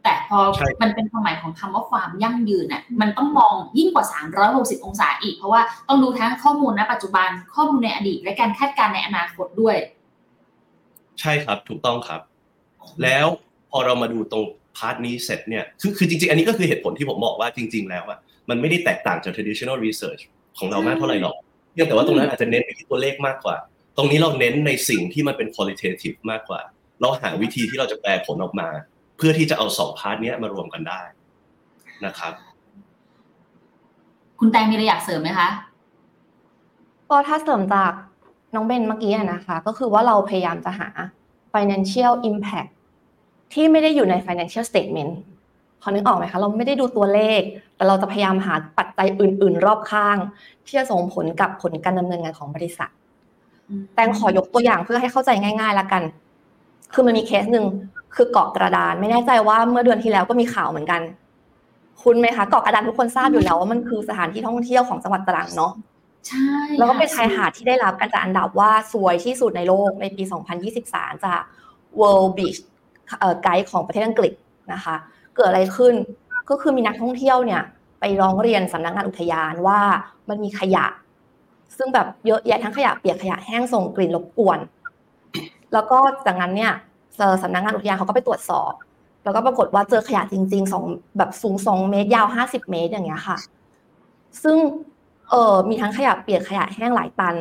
[0.05, 4.05] แต่พอใช่มันเป็นความหมายของคำว่าความยั่งยืนน่ะมันต้องมองยิ่งกว่า
[4.45, 9.77] 360 องศาอีก เพราะว่าต้องดูทั้งข้อมูลณปัจจุบันข้อมูลในอดีต และการคาดการณ์ในอนาคตด้วย
[11.19, 12.21] ใช่ครับถูกต้องครับ
[13.03, 13.25] แล้ว
[13.71, 14.45] พอเรามาดูตรง
[14.77, 20.21] พาร์ทนี้เสร็จเนี่ยคือคือจริงๆ อันนี้ก็คือเหตุผลที่ผมบอกว่าจริง ๆ แล้วอะมันไม่ได้แตกต่างจาก traditional research
[20.57, 21.35] ของเรามากเท่าไหร่หรอก
[21.73, 23.57] เพียงแต่ว่าตรงนั้นอาจจะเน้นไปที่ตัวเลขมากกว่า
[23.97, 26.61] ตรงนี้เราเน้นในสิ่งที่มันเป็น qualitative มากกว่า
[27.01, 28.69] เราหาวิธีที่เราจะแปลผลออกมา
[29.17, 30.99] เพื่อที่จะเอาสองพาร์ทเนี้ยมารวมกันได้
[32.05, 32.33] นะครับ
[34.39, 35.49] คุณแตงมีอะไรอยากเสริมไหมคะ
[37.09, 37.91] ก็ถ้าเสริมจาก
[38.55, 40.89] น้องเบนเมื่อกี้อะนะคะ ก็คือว่าเราพยายามจะหา
[41.53, 42.69] financial impact
[43.53, 45.11] ที่ไม่ได้อยู่ใน financial statement
[45.81, 47.41] พอนึกออกไหมคะ เราไม่ได้ดูตัวเลข
[47.75, 50.17] แต่เราจะพยายามหาปัจจัยอื่น ๆ รอบข้าง
[50.65, 52.89] ที่จะส่งผลกับผลการดำเนินงานของบริษัท
[53.93, 56.03] แตงขอยกตัวอย่างเพื่อให้เข้าใจง่าย ๆ ละกัน
[56.93, 57.65] คือมันมีเคสหนึ่ง
[58.15, 61.01] คือเกาะกระดานไม่แน่ใจว่าเมื่อเดือนที่แล้วก็มีข่าวเหมือนกัน
[62.03, 65.71] คุณไหมคะเกาะกระดานทุกคนทราบอยู่แล้วว่ามันคือสถานที่ท่องเที่ยวของจังหวัดตรังเนาะ
[66.27, 70.23] ใช่แล้วก็เป็นชายหาดที่ได้รับการจัดอันดับว่าสวยที่สุดในโลกในปี
[70.73, 71.41] 2023 จาก
[71.99, 72.59] World Beach
[73.19, 74.33] เอ่อไกด์ของประเทศอังกฤษ
[74.73, 74.95] นะคะ
[75.35, 75.93] เกิดอะไรขึ้น
[76.49, 77.61] ก็คือมีนักท่องเที่ยวเนี่ย
[77.99, 79.79] ไปร้องเรียนสำนักงานอุทยานว่า
[80.29, 80.85] มันมีขยะ
[81.77, 84.59] ซึ่งแบบเยอะแยะทั้งขยะเปียกขยะแห้งส่งกลิ่นรบกวน
[85.73, 86.84] แล้วก็จากนั้นเนี่ยเอ่อ
[87.43, 88.71] สำนักงานอุทยานเขาก็ไปตรวจสอบ
[89.23, 90.85] แล้วก็ปรากฏว่าเจอขยะจริงๆสอง
[91.17, 93.37] แบบสูงสองเมตรยาวห้าสิบเมตรอย่างเงี้ยค่ะ
[94.43, 94.57] ซึ่ง
[95.29, 97.35] เออมีทั้งขยะเปียกขยะแห้งหลายตัน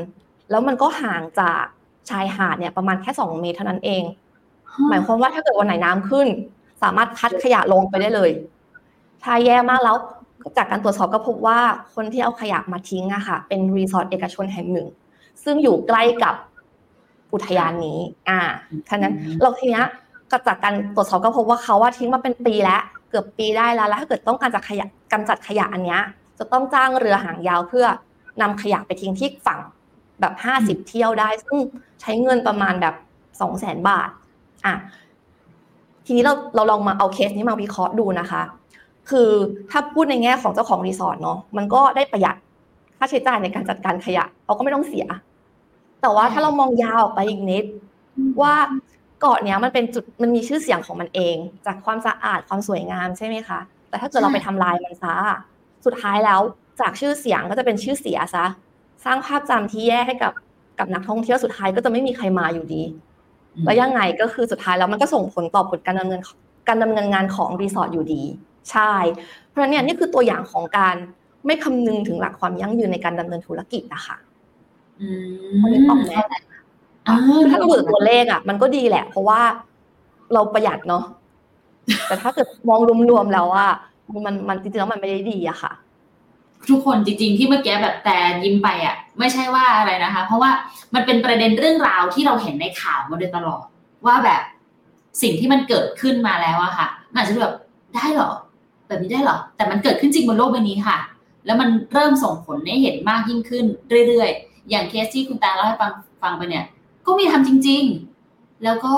[0.50, 1.62] แล้วมันก็ห่างจาก
[2.10, 4.02] ชายหาดเนี่ยประมาณแค่สองเมตรเท่านั้นเอง
[4.88, 6.26] หมายความว่าถ้าเกิดวันไหนน้ำขึ้น
[6.82, 8.30] สามารถพัดขยะลงไปได้เลย
[9.22, 9.96] ถ้าแย่มากแล้ว
[10.56, 11.58] จากการตรวจสอบก็พบว่า
[11.94, 14.88] คนที่เอาขยะมาทิ้งอะค่ะ เป็นรีสอร์ทเอกชนแห่งหนึ่ง
[15.44, 16.34] ซึ่งอยู่ใกล้กับ
[17.34, 18.40] อุทยานนี้ อ่า
[18.88, 19.84] ฉะนั้นเราทีเนี้ย
[20.30, 26.00] ก็จากการตรวจสอบก็พบว่าเขาว่าทิ้งมาเป็นปีแล้ว เกือบปีได้แล้วแล้วถ้าเกิดต้องการจะขยะกำจัดขยะอันเนี้ย
[26.38, 27.86] จะต้องจ้างเรือหางยาวเพื่อ
[28.40, 29.60] นำขยะไปทิ้งที่ฝั่ง
[30.20, 31.56] แบบห้าสิบเที่ยวได้ ซึ่ง
[32.00, 32.94] ใช้เงินประมาณแบบ
[33.40, 34.08] สองแสนบาท
[34.66, 34.74] อะ
[36.06, 38.42] ทีนี้เราเราลองมาเอาเคสนี้มาวิเคราะห์ดูนะคะ
[39.10, 39.30] คือ
[39.70, 42.36] ถ้าพูดในแง่ของเจ้าของรีสอร์ทเนาะ มันก็ได้ประหยัด
[42.98, 45.06] ค่าใช้จ่ายในการจัดการขยะเขาก็ไม่ต้องเสีย
[46.04, 47.64] แต่ว่าถ้าเรามองยาวออกไปอีกนิด
[48.42, 48.54] ว่า
[49.20, 51.36] เกาะเนี้ยมันเป็นจุดมันมีชื่อเสียงของมันเอง
[51.66, 55.14] จากความสะอาดความสวยงามใช่ไหมคะ แต่ถ้าเกิดเราไปทำลายมันซะ
[55.84, 56.40] สุดท้ายแล้ว
[56.80, 58.46] จากชื่อเสียงก็จะเป็นชื่อเสียซะ
[59.04, 60.32] สร้างภาพจำที่แย่ให้กับ
[60.78, 62.82] กับนักท่องเที่ยวสุดท้ายก็จะไม่มีใครมาอยู่ดี
[63.64, 66.20] แล้วยังไงก็คือสุดท้ายแล้วมันก็ส่งผลต่อผลการดำเนิน
[66.68, 68.22] การดำเนินงานของรีสอร์ทอยู่ดี
[68.70, 68.92] ใช่
[69.48, 70.96] เพราะฉะนั้นเนี่ยนี่คือตัวอย่างของการ
[71.46, 74.16] ไม่คำนึงถึงหลักความยั่งยืนในการดำเนินธุรกิจนะคะ
[75.00, 76.14] อืมมันออกไหม
[77.50, 79.40] ถ้าเราดูตัวเลขอะ มันก็ดีแหละ เพราะว่า
[80.34, 81.04] เราประหยัดเนาะ
[82.08, 82.80] แต่ถ้าเกิดมอง
[83.10, 83.70] รวมๆแล้วอะ
[84.26, 85.72] มันมันจริงๆแล้วมันไม่ได้ดีอะค่ะ
[86.70, 90.50] ทุกคนจริง ๆ ที่เมื่อกี้แบบแต่ยิ้มไปอะ ไม่ใช่ว่าอะไรนะคะ เพราะว่า
[90.94, 93.64] มันเป็นประเด็นเรื่องราวที่เราเห็นในข่าวมาโดยตลอด
[94.06, 94.42] ว่าแบบ
[95.22, 97.54] สิ่งที่มันเกิดขึ้นมาแล้วอะค่ะมันอาจจะแบบ
[97.94, 98.30] ได้เหรอ
[98.88, 100.98] แบบนี้ได้เหรอ แต่มันเกิดขึ้นจริงบนโลกใบนี้ค่ะ
[101.46, 103.64] แล้วมันเริ่มส่งผลให้เห็นมากยิ่งขึ้น
[104.08, 105.90] เรื่อยๆ อย่างเคสที่คุณตาเล่าให้ฟัง
[106.22, 106.64] ฟังไปเนี่ย
[107.06, 107.82] ก็มีทำจริง
[108.22, 108.94] ๆ แล้วก็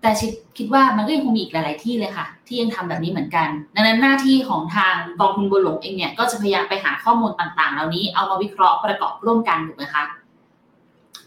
[0.00, 10.02] แต่ชิดคิดว่ามันก็ยังคงมีอีกหลาย ๆ ที่เลยค่ะ ที่ยังทำแบบนี้เหมือนกัน ดังนั้นหน้าที่ของทางกองทุนบัวหลวงเองเนี่ยก็จะพยายามไปหาข้อมูลต่างๆ เหล่านี้เอามาวิเคราะห์ประกอบร่วมกันถูกไหมคะ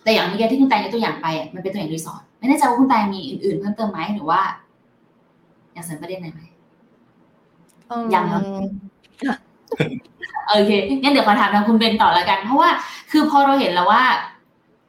[0.03, 4.41] แต่อย่างเมื่อกี้ที่คุณแตงยกตัวอย่างไปอะมันเป็นตัวอย่างรีสอร์ทไม่แน่ใจว่าคุณแตงมีอื่น ๆ เพิ่มเติมไหมหรือว่า
[5.73, 6.41] อยากเสริมประเด็นไหนไหม
[8.13, 8.41] ยังเนอะ
[10.49, 12.69] โอเคงั้นเดี๋ยวขอถามทางคุณเบนต่อแล้วกัน เพราะว่า
[13.11, 14.03] คือพอเราเห็นแล้วว่า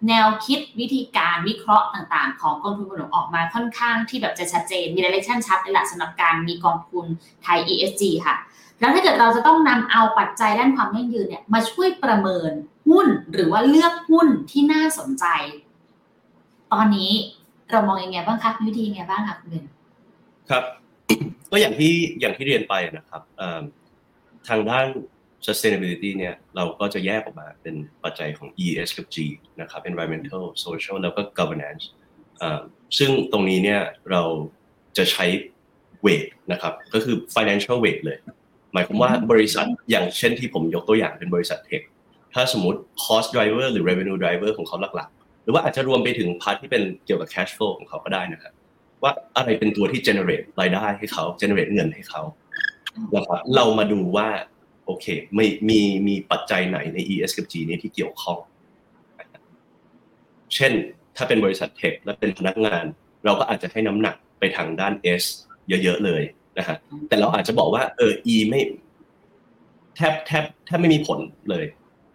[0.08, 7.04] แนวคิดวิธีการวิเคราะห์ต่างๆ ของกองทุนบัวหลวงออกมาค่อนข้างที่แบบจะชัดเจนมี direction ชัดเลยแหละสำหรับการมีกองทุน
[7.42, 8.36] ไทย ESG ค่ะ
[8.80, 12.50] แล้วถ้าเกิดเราจะต้องนำเอาปัจจัยด้านความยั่งยืนเนี่ยมาช่วยประเมิน
[12.88, 15.24] หุ้นหรือว่าเลือกหุ้นที่น่าสนใจ
[16.72, 17.10] ตอนนี้
[17.70, 19.64] เรามองยังไงบ้างคะวิธียังไงบ้างคะคุณเบน
[20.50, 20.64] ครับ
[21.50, 23.62] ก็อย่างที่อย่างที่เรียนไปนะครับเอิ่ม
[24.48, 24.86] ทางด้าน
[25.46, 29.16] sustainability เนี่ยเราก็จะแยกออกมาเป็นปัจจัยของ E S กับ G
[29.60, 31.84] นะครับ environmental social แล้วก็ governance
[32.38, 32.60] เอ่อ
[32.98, 33.80] ซึ่งตรงนี้เนี่ย
[34.10, 34.22] เรา
[34.96, 35.26] จะใช้
[36.06, 38.18] weight นะครับ ก็คือ financial weight เลย
[38.72, 41.82] หมายความว่าบริษัทอย่างเช่นที่ผมยกตัวอย่างเป็นบริษัทเทค
[42.34, 48.52] ถ้าสมมติ cost driver หรือ revenue driver ของเขาหลักๆ หรือว่าอาจจะรวมไปถึงพาร์ทที่เป็นเกี่ยวกับ cash flow ของเขาก็ได้นะครับ
[49.02, 52.22] ว่าอะไรเป็นตัวที่ generate รายได้ให้เขา generate เงินให้เขา
[53.14, 54.28] นะครับเรามาดูว่า
[54.86, 58.38] โอเคไม่มีมีปัจจัยไหนใน ES กับ G นี้ที่เกี่ยวข้อง
[60.54, 60.72] เช่น
[61.16, 62.84] ถ้าเป็นบริษัทเทคและเป็นพนักงาน
[63.24, 65.24] เราก็อาจจะให้น้ำหนักไปทางด้าน S
[65.68, 66.22] เยอะๆเลย
[66.58, 66.76] นะฮะ
[67.08, 68.60] แต่เราอาจจะบอกว่าเออ E ไม่
[69.96, 71.18] แทบแทบแทบไม่มีผล
[71.50, 71.64] เลย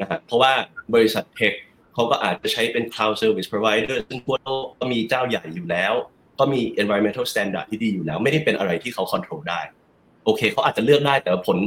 [0.02, 0.52] นะฮะเพราะว่า
[0.94, 1.54] บริษัทเทค
[1.94, 5.94] เขาก็อาจจะใช้เป็น cloud service provider ซึ่งทั่วโลกก็มีเจ้าใหญ่อยู่แล้ว
[6.39, 9.62] ก็มี environmental standard ที่ดีอยู่แล้ว ไม่ได้เป็นอะไรที่เขา control ได้
[10.30, 11.58] อเคเขาอาจจะเลือกได้แต่ว่าผล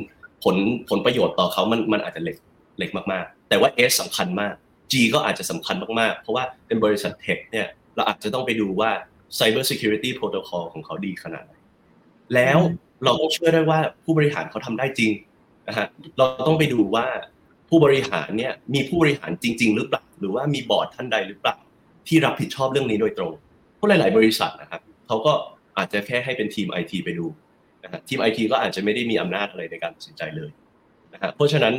[0.44, 0.56] ผล
[0.90, 2.36] ผลประโยชน์ต่อเขามันมันอาจจะเล็ก
[2.78, 4.54] เล็กมากๆ แต่ว่า S สำคัญมาก
[4.92, 8.90] G ก็อาจจะสำคัญมากๆ เพราะว่าเป็นบริษัทเทคเนี่ยเราอาจจะต้องไปดูว่า
[9.38, 11.54] cyber security protocol ของเขาดีขนาดไหน
[12.34, 12.58] แล้ว
[13.04, 15.10] เราต้องเชื่อได้ว่าผู้บริหารเขาทำได้จริง
[15.68, 15.86] นะฮะ
[16.18, 17.06] เราต้องไปดูว่า
[17.68, 21.56] ผู้บริหารเนี่ยมีผู้บริหารจริง ๆ หรือเปล่าหรือว่ามีบอร์ดท่านใดหรือเปล่า
[22.08, 23.32] ที่รับผิดชอบเรื่องนี้โดยตรง
[23.76, 25.32] เพราะหลาย ๆ บริษัทนะครับเขาก็
[25.78, 27.26] อาจจะแค่ให้เป็นทีมไอทีไปดู
[27.82, 30.50] นะฮะทีมไอทีก็อาจจะไม่ได้มีอำนาจอะไรในการตัดสินใจเลย
[31.12, 31.74] นะฮะเพราะฉะนั้น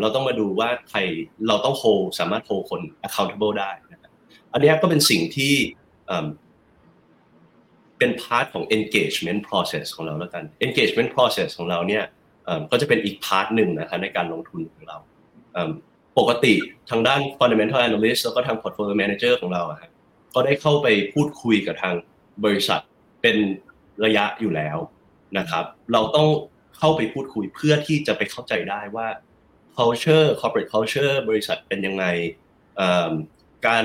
[0.00, 0.98] เราต้องมาดูว่าใคร
[1.48, 1.84] เราต้องโฮ
[2.18, 4.10] สามารถโฮคน accountable ได้นะครับ
[4.52, 5.54] อันนี้ก็เป็นสิ่งที่
[7.98, 12.04] เป็น part ของ engagement process ของเราแล้วกัน engagement process ของเราเนี่ย
[12.70, 14.96] ก็จะเป็นอีกพาร์ทหนึ่งนะครับในการลงทุนของเรา
[16.18, 16.54] ปกติ
[16.90, 19.90] ทางด้าน fundamental analyst แล้วก็ทาง portfolio manager ของเราครับ
[20.34, 21.94] ก็ได้เข้าไปพูดคุยกับทาง
[22.44, 22.80] บริษัท
[23.22, 23.36] เป็น
[24.04, 24.76] ระยะอยู่แล้ว
[25.38, 26.28] นะครับ เราต้อง
[26.78, 29.08] เข้าไปพูดคุยเพื่อที่จะไปเข้าใจได้ว่า
[29.76, 32.04] culture corporate culture บริษัทเป็นยังไง
[33.66, 33.84] การ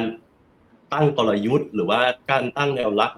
[0.93, 3.12] ตั้งกลยุทธ์ หรือว่าการตั้งแนวรับ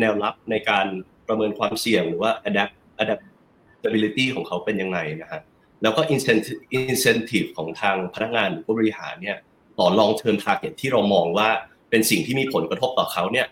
[0.00, 0.86] แนวรับในการ
[1.26, 5.40] ประเมินความเสี่ยงหรือว่า adapt adaptability ของเขาเป็นยังไงนะฮะ
[5.82, 9.36] แล้วก็ incentive incentive ของทางพนักงานหรือผู้บริหารเนี่ย
[9.78, 11.48] ต่อ long term target ที่เรามองว่า
[11.90, 13.46] เป็นสิ่งที่มีผลกระทบต่อเขาเนี่ย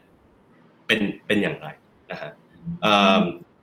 [0.86, 1.66] เป็นเป็นอย่างไร
[2.10, 2.30] นะฮะ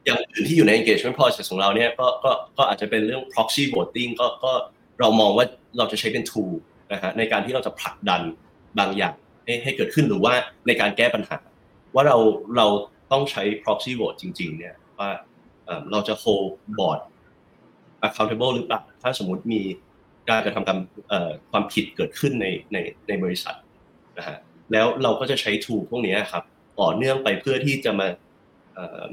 [0.05, 4.51] อย่างอื่นที่อยู่ใน engagement process ของเราเนี่ยก็ก็ก็อาจจะเป็นเรื่อง proxy voting ก็ก็
[4.99, 5.45] เรามองว่า
[5.77, 6.53] เราจะใช้เป็น tool
[6.93, 8.21] นะฮะในการที่เราจะผลักดัน
[8.79, 9.13] บางอย่าง
[9.45, 10.33] ให้ให้เกิดขึ้นหรือว่า
[10.67, 11.37] ในการแก้ปัญหา
[11.95, 12.17] ว่าเรา
[12.57, 12.67] เรา
[13.11, 15.09] ต้องใช้ proxy vote จริง ๆ เนี่ยว่า
[15.91, 16.99] เราจะ hold board
[18.07, 19.61] accountable หรือเปล่าถ้าสมมติมี
[20.29, 20.77] การกระทำการ
[21.51, 23.55] ความผิดเกิดขึ้นในในในบริษัท
[24.17, 24.37] นะฮะ
[24.71, 26.43] แล้วเราก็จะใช้ tool พวกนี้ครับ
[26.81, 28.07] ต่อเนื่องไปเพื่อที่จะมา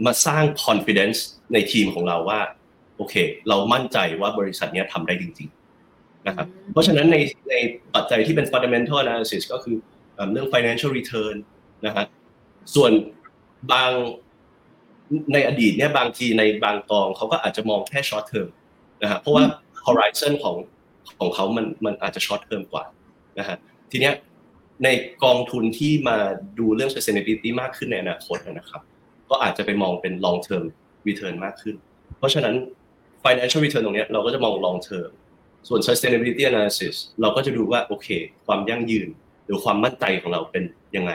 [0.07, 1.18] มาสร้าง confidence
[1.53, 2.40] ในทีมของเราว่า
[2.96, 3.14] โอเค
[3.48, 7.16] เรามั่นใจว่าบริษัทนี้ทำได้จริงๆนะครับเพราะฉะนั้นใน
[7.51, 7.55] ใน
[7.94, 9.77] ปัจจัยที่เป็น fundamental analysis ก็คือ
[10.33, 11.37] เรื่อง financial return
[11.87, 12.05] นะฮะ
[12.75, 12.92] ส่วน
[13.72, 13.90] บาง
[15.33, 18.48] ในอดีตเนี่ยบางทีในบางกองเขาก็อาจจะมองแค่ short term
[19.03, 19.44] นะฮะเพราะว่า
[19.87, 20.57] horizon ของ
[21.18, 22.85] ของเขามันมันอาจจะ short term กว่า
[23.38, 23.57] นะฮะ
[23.90, 24.14] ทีเนี้ย
[24.85, 24.88] ใน
[25.25, 26.16] กองทุนที่มา
[26.59, 28.83] ดูเรื่อง sustainability มากขึ้นในอนาคตนะครับ
[29.33, 30.64] ก็อาจจะไปมองเป็น long term
[31.09, 31.77] return มากขึ้น
[32.18, 32.55] เพราะฉะนั้น
[33.25, 35.11] financial return ตรงนี้เราก็จะมอง long term
[35.68, 38.09] ส่วน sustainability analysis เราก็จะดูว่าโอเค
[38.47, 39.09] ความยั่งยืน
[39.45, 40.64] หรือความมั่นใจของเราเป็น
[40.97, 41.12] ยังไง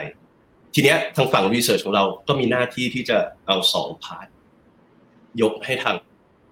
[0.74, 4.26] ทีเนี้ยทางฝั่ง research ของเราก็มีหน้าที่ที่จะเอาสองพาร์ท
[5.42, 5.96] ยกให้ทาง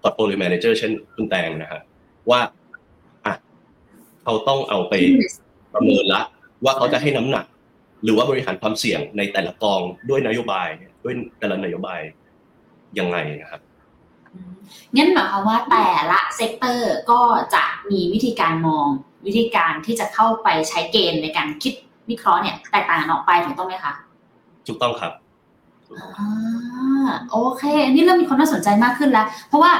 [0.01, 1.81] portfolio manager เช่นคุณแตงนะฮะ
[2.29, 2.39] ว่า
[3.25, 3.33] อะ
[4.23, 4.93] เขาต้องเอาไป
[5.73, 6.21] ประเมินละ
[6.65, 7.45] ว่าเขาจะให้น้ำหนัก
[8.03, 10.67] หรือว่าบริหารความเสี่ยงในแต่ละกองด้วยนโยบาย
[11.03, 12.01] ด้วยแต่ละนโยบาย
[12.99, 13.61] ยังไงนะครับ
[14.95, 17.21] งั้นหมายความว่าแต่ละ sector ก็
[17.53, 18.87] จะมีวิธีการมอง
[19.25, 21.73] วิธีการที่จะเข้าไปใช้เกณฑ์ในการคิด
[22.09, 23.93] วิเคราะห์เนี่ยแตกต่างกันออกไปถูกต้องไหมคะ
[24.67, 25.11] ถูกต้องครับ
[26.17, 29.71] อ่าโอเค อันนี้เริ่มมีความน่าสนใจมากขึ้นแล้ว เพราะว่า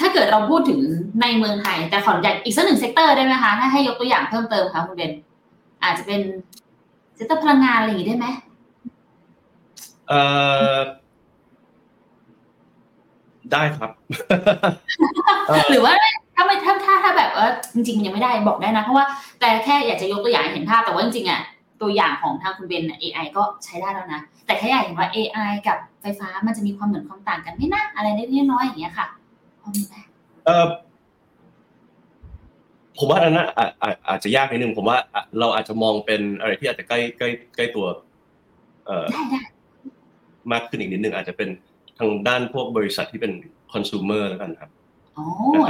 [0.00, 0.80] ถ้าเกิดเราพูดถึง
[1.20, 5.12] ในเมืองไทย แต่ขออยากอีกสักหนึ่ง sector ได้ไหมคะ ถ้าให้ยกตัวอย่างเพิ่มเติมค่ะคุณเบน
[5.82, 6.20] อาจจะเป็น
[7.14, 8.26] sector พลังงานอะไรอย่างนี้ได้ไหม
[10.08, 10.20] เอ่
[10.74, 10.76] อ
[13.52, 13.90] ได้ครับ
[15.70, 15.94] หรือว่า
[16.34, 19.04] ถ้าไม่ถ้าถ้าถ้าแบบว่าจริงๆยังไม่ได้บอกได้นะ เพราะว่า
[19.40, 21.40] แต่แค่อยากจะยกตัวอย่างให้เห็นภาพแต่ว่าจริงๆอะ
[21.82, 29.06] ตัวอย่างของทางคุณเบน AI ก็ใช้ได้แล้วนะ แต่แค่อยากเห็นว่า AI กับไฟฟ้ามันจะมีความเหมือนความต่างกันไหมนะอะไรเล็กๆน้อยๆอย่างเงี้ยค่ะ
[29.60, 29.94] พอมีไหม
[30.46, 30.66] เออ
[32.98, 34.98] ผมว่าอันนั้นอาอาอาจจะยากนิดนึงผมว่า
[35.38, 37.86] เราอาจจะมองเป็นอะไรที่อาจจะใกล้ใกล้ใกล้ตัว
[38.86, 39.40] เอ่อได้ได้
[40.52, 41.48] มากขึ้นอีกนิดนึงอาจจะเป็น
[41.98, 43.32] ทางด้านพวกบริษัทที่เป็น
[43.72, 44.70] คอน sumer แล้วกันครับ
[45.14, 45.24] โอ้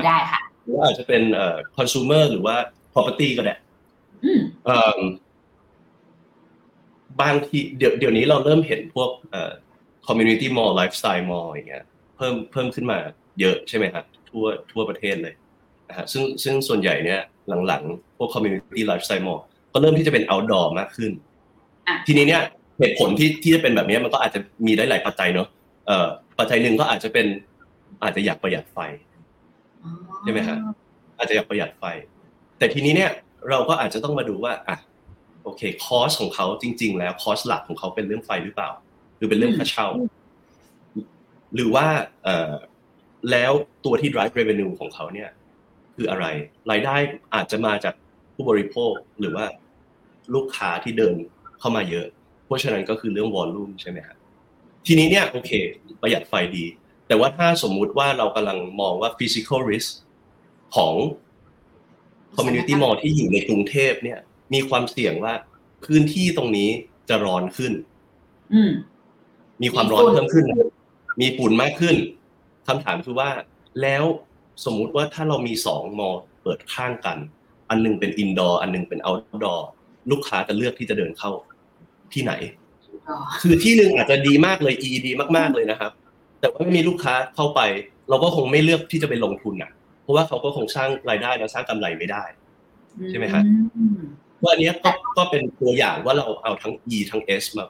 [0.06, 2.56] ได้ค่ะหรือว่าอาจจะเป็นเอ่อ consumer หรือว่า
[2.92, 3.54] property ก็ได้
[4.24, 5.00] อืมเอ่อ
[7.22, 9.52] บางทีเดี๋ยวเดี๋ยวนี้เราเริ่มเห็นพวกเอ่อ
[10.06, 11.84] community mall lifestyle mall อย่างเงี้ย
[12.16, 12.98] เพิ่มเพิ่มขึ้นมา
[13.40, 15.34] เยอะใช่ไหมครับทั่วทั่วประเทศเลย
[15.88, 17.20] นะฮะซึ่งซึ่งส่วนใหญ่เนี่ย
[17.66, 19.40] หลังๆ พวก community lifestyle mall
[19.72, 21.12] ก็เริ่มที่จะเป็น outdoor มากขึ้น
[21.88, 22.42] อะทีนี้เนี่ย
[22.78, 25.48] เหตุผลที่ที่จะเป็นแบบนี้มันก็อาจจะมีได้หลายปัจจัยเนอะ
[25.86, 26.08] เอ่อ
[26.38, 27.26] ปัจจัยหนึ่งก็อาจจะเป็น
[28.02, 28.78] อาจจะอยากประหยัดไฟ
[30.22, 30.58] ใช่ไหมฮะ
[31.18, 31.84] อาจจะอยากประหยัดไฟ
[32.58, 33.10] แต่ทีนี้เนี่ย
[33.50, 34.76] เราก็อาจจะต้องมาดูว่าอะ
[35.42, 38.70] โอเคคอสของเขาจริง ๆ แล้วคอสหลักของเขาเป็นเรื่องไฟหรือเปล่า
[39.16, 39.88] หรือเป็นเรื่องค่าเช่า
[41.54, 41.86] หรือว่า
[42.24, 42.52] เอ่อ
[43.30, 43.52] แล้ว
[43.84, 45.30] ตัวที่ drive revenue ของเขาเนี่ย
[45.94, 46.26] คืออะไร
[46.70, 46.96] รายได้
[47.34, 47.94] อาจจะมาจาก
[48.34, 49.44] ผู้บริโภคหรือว่า
[50.34, 51.14] ลูกค้าที่เดิน
[51.60, 52.06] เข้ามาเยอะ
[52.46, 54.16] เพราะฉะนั้นก็คือเรื่องวอลลุ่มใช่ไหมครับ
[54.86, 55.50] ทีนี้เนี่ยโอเค
[56.00, 56.64] ประหยัดไฟดี
[57.06, 59.90] แต่ว่าถ้าสมมุติว่าเรากำลังมองว่า physical risk
[60.76, 60.94] ของ
[62.36, 64.18] community mall ที่อยู่ในกรุงเทพเนี่ย
[64.54, 65.34] มีความเสี่ยงว่า
[65.84, 66.70] พื้นที่ตรงนี้
[67.08, 67.72] จะร้อนขึ้น
[68.54, 68.72] อืม
[69.62, 70.46] มีความร้อนเพิ่มขึ้น
[71.20, 71.96] มีฝุ่นมากขึ้น
[72.68, 73.30] คำถามคือว่า
[73.82, 74.04] แล้ว
[74.64, 76.08] สมมุติว่าถ้าเรามีสอง mall
[76.42, 77.18] เปิดข้างกัน
[77.70, 79.68] อันหนึ่งเป็น indoor อันหนึ่งเป็น outdoor
[80.10, 81.30] ลูกค้าจะเลือกที่จะเดินเข้า
[82.12, 82.32] ที่ไหน
[83.08, 85.92] อ๋อคือที่หนึ่งอาจจะดีมากเลย E ดีมากๆเลยนะครับ
[86.40, 87.60] แต่ว่าไม่มีลูกค้าเข้าไป
[88.08, 89.70] เราก็คงไม่เลือกที่จะไปลงทุนอะ
[90.02, 92.24] เพราะว่าเขาก็คงสร้างรายได้และสร้างกำไรไม่ได้
[93.10, 93.42] ใช่ไหมฮะ
[93.76, 94.00] อืม
[94.42, 97.66] ว่าอันเนี้ยก็ก็เป็นตัวอย่างว่าเราเอาทั้ง E ทั้ง S มา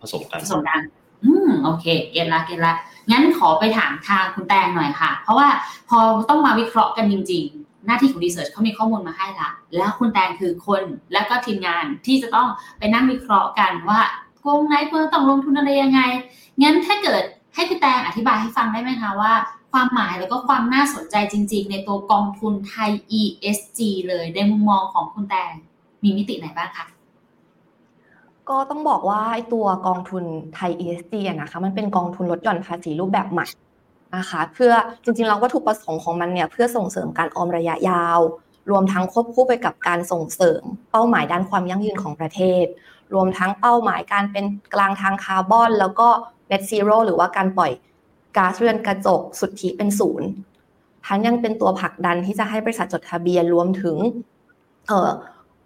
[0.00, 0.80] ผสมกันผสมกัน
[1.24, 2.74] อืมโอเค เก็ตละเก็ตละ
[3.10, 5.48] งั้นขอไปถามทางคุณแตงหน่อยค่ะ เพราะว่า
[5.88, 14.00] พอต้องมาวิเคราะห์กันจริง ๆ หน้าที่ของรีเสิร์ชเขามีข้อมูลมาให้ละแล้วคุณแตงคือคนแล้วก็ทีมงานที่จะต้องไปนั่งวิเคราะห์กันว่า
[14.46, 16.00] กงไหนควรต้องลงทุนอะไรยังไง
[16.62, 17.22] งั้นถ้าเกิด
[17.54, 19.32] ให้พี่แตงอธิบายให้ฟังได้ไหมคะว่า
[19.72, 25.52] ความหมายแล้วก็ความน่าสนใจจริง ๆ ในตัวกองทุนไทย ESG เลยในมุมมองของคุณแตง
[26.02, 26.86] มีมิติไหนบ้างคะ
[28.48, 33.46] ก็ต้องบอกว่าไอ้ตัวกองทุนไทย ESG นะคะมันเป็นกองทุนลดหย่อนภาษีรูปแบบใหม่
[34.18, 34.72] นะคะเพื่อ
[35.04, 38.20] จริงๆแล้ววัตถุประสงค์ของมันเนี่ยเพื่อส่งเสริมการออมระยะยาว
[38.70, 42.64] รวมทั้งควบคู่ไปกับการส่งเสริม เป้าหมายด้านความยั่งยืนของประเทศ
[43.14, 46.08] รวมทั้งเป้าหมายการเป็นกลางทางคาร์บอน แล้วก็
[46.50, 47.72] net zero หรือว่าการปล่อย
[48.36, 50.28] ก๊าซเรือนกระจกสุทธิเป็นศูนย์
[51.06, 53.96] ทั้งยังเป็นตัวผลักดันที่จะให้บริษัทจดทะเบียนรวมถึง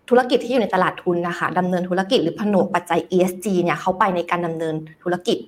[0.08, 5.38] ธุรกิจที่อยู่ในตลาดทุนนะคะดำเนินธุรกิจหรือผนวกปัจจัย ESG เนี่ยเข้าไปในการดำเนินธุรกิจ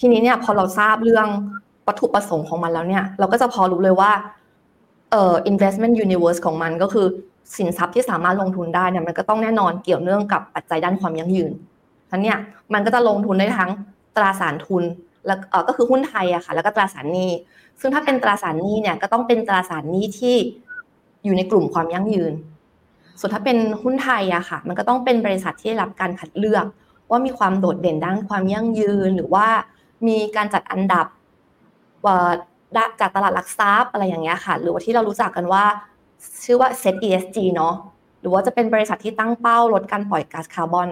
[0.00, 1.28] ทีนี้เนี่ยพอเราทราบเรื่อง
[1.86, 4.10] วัตถุประสงค์ของมันแล้วเนี่ย เราก็จะพอรู้เลยว่า
[5.10, 7.06] เอ่อ investment universe ของมันก็คือ
[7.56, 11.52] สินทรัพย์ที่สามารถลงทุนได้เนี่ยมันก็ต้องแน่นอนเกี่ยวเนื่องกับปัจจัยด้านความยั่งยืน
[12.10, 12.38] ทั้นเนี่ย
[12.74, 13.70] มันก็จะลงทุนได้ทั้ง
[14.16, 14.84] ตราสารทุน
[15.26, 17.30] แล้วก็คือหุ้นไทยอะค่ะ แล้วก็ตราสารหนี้
[17.80, 20.36] ซึ่งถ้าเป็นตราสารหนี้เนี่ยก็ต้องเป็นตราสารหนี้ที่
[21.24, 22.32] อยู่ในกลุ่มความยั่งยืน
[23.20, 26.64] ส่วนถ้าเป็นหุ้นไทยอะค่ะ มันก็ต้องเป็นบริษัทที่ได้รับการคัดเลือก
[27.10, 29.46] ว่ามีความโดดเด่นด้านความยั่งยืน หรือว่า
[30.06, 31.06] มีการจัดอันดับ
[33.00, 35.64] จากตลาดหลักทรัพย์อะไรอย่างเงี้ยค่ะ หรือว่าที่เรารู้จักกันว่า
[36.44, 37.74] ชื่อว่า Set ESG เนาะ
[38.20, 40.88] หรือว่าจะเป็นบริษัทที่ตั้งเป้าลดการปล่อยก๊าซคาร์บอน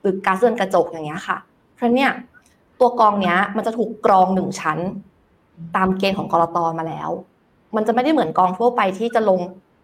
[0.00, 1.36] หรือก๊าซเรือนกระจกอย่างเงี้ยค่ะ
[1.74, 2.10] เพราะเนี่ย
[2.80, 4.78] ตัวกองเนี้ยมันจะถูกกรองหนึ่งชั้น
[5.76, 7.10] ตามเกณฑ์ของกรตมาแล้ว
[7.76, 9.40] มันจะไม่ได้เหมือนกองทั่วไปที่จะลง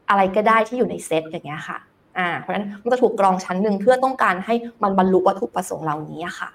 [0.09, 1.79] อะไรก็ได้ที่อยู่ในเซตอย่างเงี้ยค่ะ
[2.19, 6.51] อ่าเพราะฉะนั้นมันจะถูกกรองชั้นหนึ่งเพื่อต้องการให้มันบรรลุวัตถุประสงค์เหล่านี้ค่ะ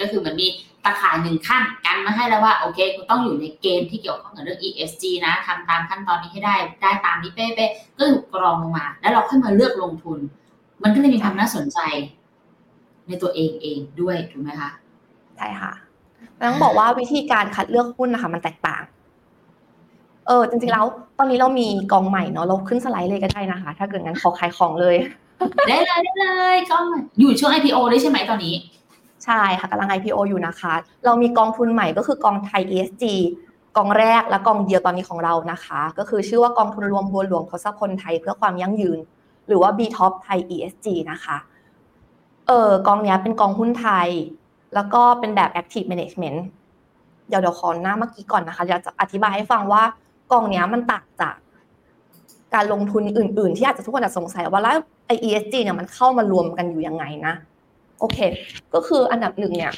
[0.00, 0.46] ก็คือมันมี
[0.84, 10.18] ตาข่ายหนึ่งขั้นกันมาให้แล้วว่าโอเคคุณต้องอยู่ในเกณฑ์ที่เกี่ยวข้องกับเรื่อง ESG นะทำตามขั้นตอนนี้ให้ได้ได้ตามนี้เป๊ะๆก็ถูกกรองลงมา แล้วเราค่อยมาเลือกลงทุน
[10.82, 11.78] มันก็เลยมีความน่าสนใจ
[13.06, 14.70] ในตัวเองเองด้วยถูกไหมคะ
[15.36, 15.72] ใช่ค่ะ
[16.40, 18.82] ต้องบอกว่าวิธีการคัดเลือกหุ้นนะคะ มันแตกต่าง
[20.26, 20.86] เออจริงๆแล้ว
[21.18, 24.96] ตอนนี้เรามีกองใหม่เนาะเราขึ้นสไลด์เลยก็ได้นะคะ ถ้าเกิดงั้นขอขายของเลย
[25.68, 26.84] ได้เลยได้เลยกอง
[27.20, 28.54] อยู่ช่วง IPO ได้ใช่ไหมตอนนี้
[29.24, 33.04] ใช่ค่ะกำลัง IPO อยู่นะคะ เรามีกองทุนใหม่ก็คือกองไทย ESG
[33.76, 38.98] กองแรกและกองเดียวตอนนี้ของเรานะคะ ก็คือชื่อว่ากองทุนรวมบัวหลวงทศพลไทยเพื่อความยั่งยืน
[39.46, 41.36] หรือว่า B Top ไทย ESG นะคะ
[42.46, 44.08] เออกองนี้เป็นกองหุ้นไทย
[44.74, 46.38] แล้วก็เป็นแบบ Active Management
[47.28, 49.82] เดี๋ยวเดี๋ยวขอหน้าเมื่อกี้ก่อนนะคะเดี๋ยวจะอธิบายให้ฟังว่า
[50.32, 51.34] กองนี้มันต่างจาก
[52.54, 54.74] การลงทุนอื่น ๆ ที่อาจจะทุกคนอาจสงสัยว่าแล้ว
[55.06, 57.34] ไอ ESG เนี่ยมันเข้ามารวมกันอยู่ยังไงนะ
[58.00, 58.18] โอเค
[58.74, 59.72] ก็คืออันดับหนึ่งเนี่ย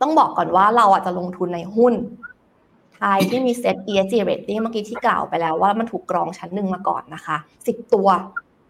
[0.00, 1.94] ต้องบอกก่อนว่าเราอาจจะลงทุนในหุ้น
[2.94, 8.08] ไทยที่มีเซ็ต ESG rating เมื่อกี้ที่กล่าวไปแล้วว่ามันถูกกรองชั้นหนึ่งมาก่อนนะคะสิบตัว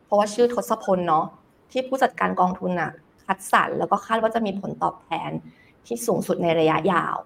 [0.04, 1.24] เพราะว่าชื่อทศพลเนาะ
[1.70, 2.90] ที่ผู้จัดการกองทุนอะ
[3.24, 5.30] คัดสรรแล้วก็คาดว่าจะมีผลตอบแทน
[5.86, 7.16] ที่สูงสุดในระยะยาว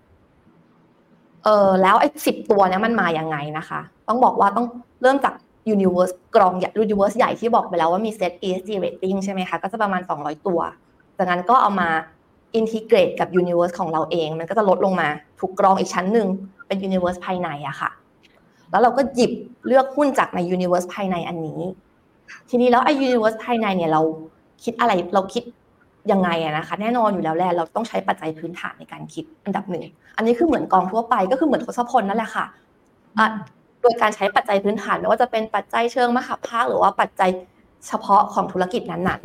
[1.44, 4.66] เออแล้วไอ้สิบตัวเนี้ยมันมาอย่างไงนะคะ ต้องบอกว่าต้อง
[5.02, 5.34] เริ่มจาก
[5.74, 10.60] universe กรองใหญ่ universe ใหญ่ที่บอกไปแล้วว่ามีเซ็ต ESG rating ใช่ไหมคะ ก็จะประมาณ 200 ตัว
[11.18, 11.88] จากนั้นก็เอามา
[12.54, 15.08] อินทิเกรตกับ Universe ของเราเอง มันก็จะลดลงมา
[15.40, 16.28] ถูกกรองอีกชั้นหนึ่ง
[16.66, 17.90] เป็น Universe ภายในอะค่ะ
[18.70, 19.32] แล้วเราก็หยิบ
[19.66, 21.60] เลือกหุ้นจากใน Universe ภายในอันนี้
[22.48, 24.02] ทีนี้แล้วไอ้ Universe ภายในเนี่ยเรา
[24.64, 25.42] คิดอะไรเราคิด
[26.12, 29.84] ยังไงอะนะคะ แน่นอนอยู่แล้วแหละเราต้องใช้ปัจจัยพื้นฐานในการคิดอันดับหนึ่ง
[30.16, 32.46] อันนี้คือเหมือนกองทั่วไปก็คือเหมือนทศพลนั่นแหละค่ะ
[33.82, 37.30] โดยการใช้ปัจจัยพื้นฐานไม่ว่าจะเป็นปัจจัยเชิงมหาภาคหรือว่าปัจจัย
[37.86, 39.22] เฉพาะของธุรกิจนั้น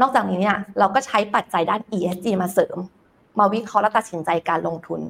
[0.00, 2.76] นอกจากนี้เนี่ยเราก็ใช้ปัจจัยด้าน ESG มาเสริม
[3.38, 5.00] มาวิเคราะห์และตัดสินใจการลงทุน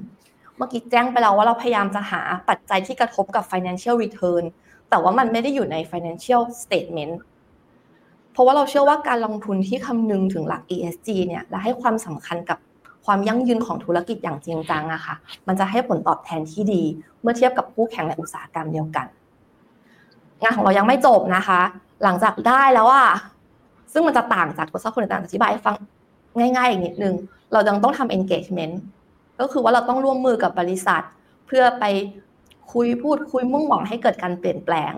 [0.56, 4.44] เมื่อกี้แจ้งไปแล้วว่าเราพยายามจะหาปัจจัยที่กระทบกับ financial return
[4.90, 7.14] แต่ว่ามันไม่ได้อยู่ใน financial statement
[8.32, 12.58] เพราะว่าเราเชื่อว่าการลงทุนที่คำนึงถึงหลัก ESG เนี่ยและให้ความสำคัญกับ
[13.04, 15.14] ความยั่งยืนของธุรกิจอย่างจริงจังอะค่ะ
[15.46, 16.82] มันจะให้ผลตอบแทนที่ดี
[17.22, 19.06] เมื่อเทียบกับคู่แข่งในอุตสาหกรรมเดียวกัน
[20.42, 21.60] งานของเรายังไม่จบนะคะ
[22.02, 23.08] หลังจากได้แล้วอะ
[23.92, 25.76] ซึ่งมันจะต่างจากทดสอบคนต่างอธิบายให้ฟัง
[26.38, 27.14] ง่ายๆอีกนิดนึง
[27.52, 28.74] เรายังต้องทำ engagement
[29.40, 31.02] ก็คือว่าเราต้องร่วมมือกับบริษัท
[31.46, 31.84] เพื่อไป
[32.72, 34.92] คุยพูดคุยมุ่งหวังให้เกิดการเปลี่ยนแปลง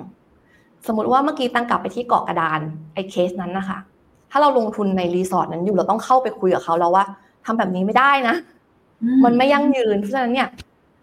[0.86, 2.60] สมมติว่าเมื่อกี้ตั้งกลับไปที่เกาะกระดาน
[2.94, 3.78] ไอ้เคสนั้นนะคะ
[4.30, 7.04] ถ้าเราลงทุนในรีสอร์ทนั้นอยู่เราต้องเข้าไปคุยกับเขาแล้วว่า
[7.44, 8.36] ทำแบบนี้ไม่ได้นะ
[9.24, 10.48] มันไม่ยั่งยืนเพราะฉะนั้นเนี่ย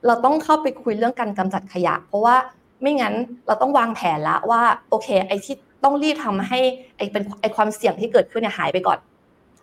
[0.06, 2.36] เราต้องเข้าไปคุยเรื่องการกำจัดขยะ เพราะว่า
[2.82, 3.13] ไม่งั้น
[3.47, 6.60] เราต้องวางแผนละว่าโอเค ไอ้ที่ ต้องรีบทำให้
[6.98, 9.00] ไอ้เป็นไอ้ความเสี่ยงที่เกิดขึ้นเนี่ยหายไปก่อน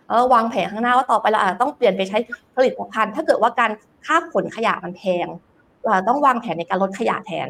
[0.07, 2.19] แล้ววางแผนข้างหน้าว่าต่อไปเราอาจจะต้องเปลี่ยนไปใช้
[2.57, 3.71] ผลิตภัณฑ์ ถ้าเกิดว่าการ
[4.07, 5.27] ค่าขนขยะมันแพง
[5.85, 7.49] เราต้องวางแผนในการลดขยะแทน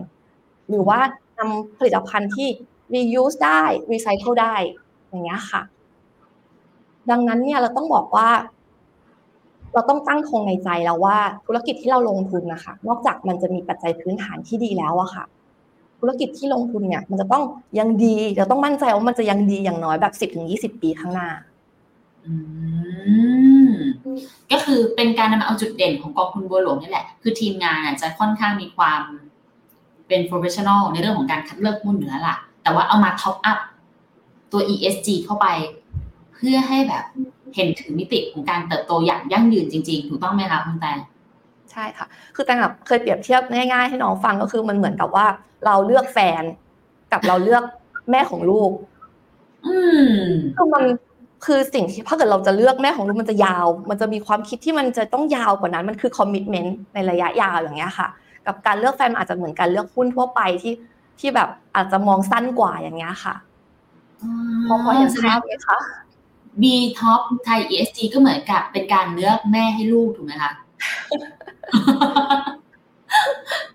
[0.69, 0.99] หรือว่า
[1.39, 2.49] นำผลิตภัณฑ์ที่
[2.95, 4.55] reuse ได้ recycle ได้
[5.09, 5.63] อย่างเงี้ยค่ะ
[7.11, 8.29] ดังนั้นเนี่ยเราต้องบอกว่า
[9.75, 15.25] เราต้องตั้งคงในใจแล้วว่าธุรกิจที่เราลงทุนนะคะ นอกจากมันจะมีปัจจัยพื้นฐานที่ดีแล้วอะค่ะ
[16.01, 17.43] ธุรกิจที่ลงทุนเนี่ย มันจะต้อง
[17.79, 21.29] ยังดีเราต้องมั่นใจว่ามันจะยังดีอย่างน้อยแบบสิบถึงยี่สิบปีข้างหน้า
[24.53, 29.01] ก็คือเป็นการนำเอาจุดเด่นของกองทุนบัวหลวงนี่แหละ คือทีมงานจะค่อนข้างมีความ
[30.09, 33.59] เป็น professional ในเรื่องของการคัดเลือกหุ้นอยู่แล้วล่ะ แต่ว่าเอามา top up
[34.53, 35.47] ตัว ESG เข้าไป
[36.35, 37.05] เพื่อให้แบบ
[37.55, 40.99] เห็นถึงมิติของการเติบโตอย่างยั่งยืนจริง ๆ ถูกต้องไหมคะคุณแตง
[41.77, 45.27] ใช่ค่ะ คือแตงแบบเคยเปรียบเทียบง่ายๆให้น้องฟังก็คือมันเหมือนกับว่า
[45.67, 46.43] เราเลือกแฟน
[47.13, 47.63] กับเราเลือก
[48.11, 48.71] แม่ของลูก
[49.67, 50.11] อืม
[50.57, 50.85] คือมัน
[51.47, 58.09] คือสิ่งที่ถ้าเกิดเราจะเลือกแม่ของลูกมันจะยาว มันจะมีความคิดที่มันจะต้องยาวกว่านั้น มันคือ commitment ในระยะยาวอย่างเงี้ยค่ะ
[58.47, 60.75] กับการเลือกแฟนอาจจะเหมือนการเลือกหุ้นทั่วไปที่
[61.21, 63.35] ที่แบบอาจจะมองสั้นกว่าอย่างเงี้ยค่ะ
[64.69, 65.79] พอพอเห็นภาพไหมคะ
[66.63, 66.65] B
[66.99, 70.53] Top ไทย ESG ก็เหมือนกับเป็นการเลือกแม่ให้ลูกถูกไหมคะ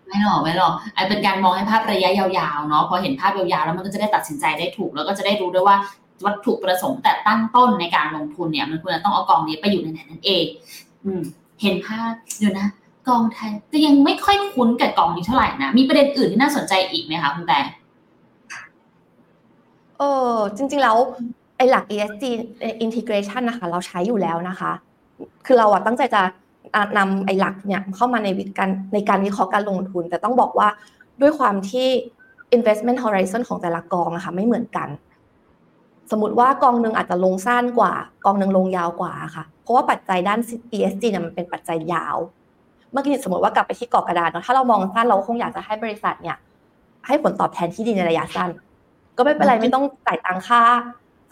[0.08, 5.78] ไม่หรอกไม่หรอกไอเป็นการมองให้ภาพระยะยาวๆเนาะพอเห็นภาพยาวๆแล้วมันก็จะได้ตัดสินใจได้ถูก แล้วก็จะได้รู้ด้วยว่า
[6.26, 10.46] วัตถุประสงค์แต่ตั้งต้นในการลงทุนเนี่ย มันควรจะต้องเอากองนี้ไปอยู่ในไหนนั่นเอง
[11.06, 11.22] อืม
[11.62, 12.68] เห็นภาพเดี๋ยวนะ
[13.08, 17.60] กองไทยแต่ยังไม่ค่อยคุ้นกับกองนี้เท่าไหร่นะ มีประเด็นอื่นที่น่าสนใจอีกไหมคะคุณแต่
[20.00, 20.98] เออจริงๆแล้ว
[21.58, 22.24] ไอหลัก ESG
[22.86, 24.72] integration นะคะ เราใช้อยู่แล้วนะคะ
[25.46, 26.22] คือเราอะตั้งใจจะ
[26.98, 30.68] นำไอ้หลักเนี่ยเข้ามาในวิการในการวิเคราะห์การลงทุน แต่ต้องบอกว่า
[31.22, 31.88] ด้วยความที่
[32.58, 34.90] investment horizon ของแต่ละกองอะค่ะไม่เหมือนกัน
[36.12, 37.94] สมมติว่ากองหนึ่งอาจจะลงสั้นกว่า
[38.26, 40.40] กองหนึ่งลงยาวกว่าค่ะ เพราะว่าปัจจัยด้าน
[40.76, 42.18] ESG เนี่ยมันเป็นปัจจัยยาว
[42.92, 46.38] เมื่อกี้สมมติว่ากลับไปที่กอกระดาษเนาะถ้าเรามองสั้นเราคงอยากจะให้บริษัทเนี่ย
[47.08, 48.50] ให้ผลตอบแทนที่ดีในระยะสั้น
[49.18, 50.62] ก็ไม่เป็นไรไม่ต้องจ่ายตังค่า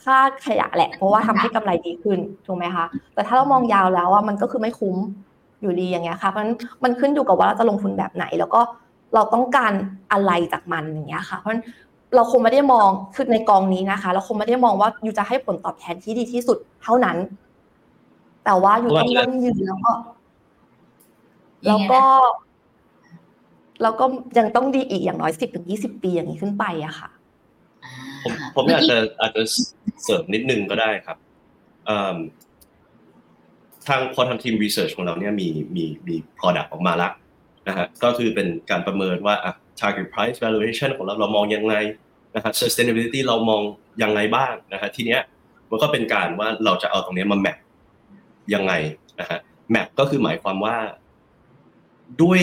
[0.03, 4.97] ค่าขยะแหละ เพราะว่าทำให้กำไรดีขึ้นถูกไหมคะแต่ถ้าเรามองยาวแล้วอะมันก็คือไม่คุ้ม
[5.61, 6.43] อยู่ดีอย่างเงี้ยค่ะเพราะ
[6.83, 8.61] มันขึ้นอยู่กับว่าเราจะลงทุนแบบไหน แล้วก็
[9.13, 9.73] เราต้องการ
[10.11, 11.53] อะไรจากมันอย่างเงี้ยค่ะ เพราะ
[12.15, 17.17] เราคงไม่ได้มองคือในกองนี้นะคะ เราคงไม่ได้มองว่าอยู่จะให้ผลตอบแทนที่ดีที่สุดเท่านั้น
[18.45, 19.91] แต่ว่าอยู่ต้องยั่งยืนแล้วก็
[21.67, 22.01] แล้วก็
[23.81, 24.05] แล้วก็
[24.37, 27.09] ยังต้องดีอีกอย่างน้อยสิบถึงยี่สิบปีอย่างนี้ขึ้นไปอะค่ะ
[28.23, 29.41] ผมผมอาจจะอาจจะ
[30.03, 31.17] เสริมนิดนึงก็ได้ครับ
[33.87, 37.11] ทางพอทำทีมรีเสิร์ชของเราเนี่ยมีมีมี product ออกมาแล้ว
[37.67, 39.35] นะฮะก็คือเป็นการประเมินว่า
[39.79, 41.75] target price valuation ของเราเรามองยังไง
[42.35, 43.61] นะฮะ sustainability เรามอง
[44.03, 45.21] ยังไงบ้างนะฮะทีเนี้ย
[45.69, 47.57] มันก็เป็นการว่าเราจะเอาตรงนี้มาแมป
[48.53, 48.73] ยังไง
[49.19, 49.39] นะฮะ
[49.71, 50.77] แมปก็คือหมายความว่า
[52.23, 52.41] ด้วย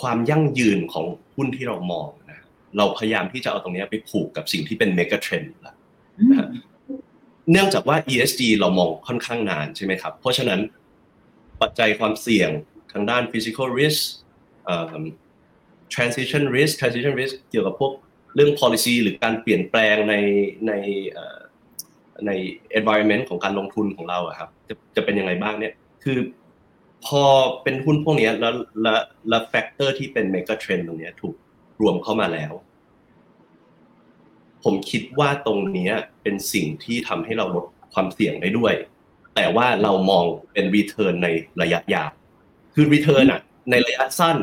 [0.00, 2.08] ความยั่งยืนของหุ้นที่เรามอง
[2.76, 5.74] เราพยายามที่จะเอาตรงนี้ไปผูกกับสิ่งที่เป็นเมกะเทรนด์ละ
[6.30, 6.48] นะ
[7.50, 10.60] เนื่องจากว่า ESG เรามองค่อนข้างนานใช่ไหมครับ เพราะฉะนั้น
[11.60, 12.50] ปัจจัยความเสี่ยง
[12.92, 14.02] ทางด้าน physical risk
[15.94, 17.92] transition risk transition risk เกี่ยวกับพวก
[18.34, 20.14] เรื่อง policy หรือการเปลี่ยนแปลงใน
[20.66, 20.72] ใน
[22.26, 22.30] ใน
[22.78, 25.72] environment ของการลงทุนของเราอะครับจะจะเป็นยังไงบ้างเนี่ย
[26.04, 26.18] คือ
[27.06, 27.24] พอ
[27.62, 31.34] เป็นหุ้นพวกนี้แล้วแล้วแล้ว factor ที่เป็น megatrend ตรงนี้ถูก
[31.80, 32.52] รวมเข้ามาแล้ว
[34.66, 35.90] ผมคิดว่าตรงนี้
[36.22, 38.74] เป็นสิ่งที่ทำให้เราลดความเสี่ยงได้ด้วย
[39.36, 41.28] แต่ว่าเรามองเป็นรีเทิร์นใน
[41.62, 42.10] ระยะยาว
[42.74, 43.40] คือรีเทิร์นอะ
[43.70, 44.36] ในระยะสั้น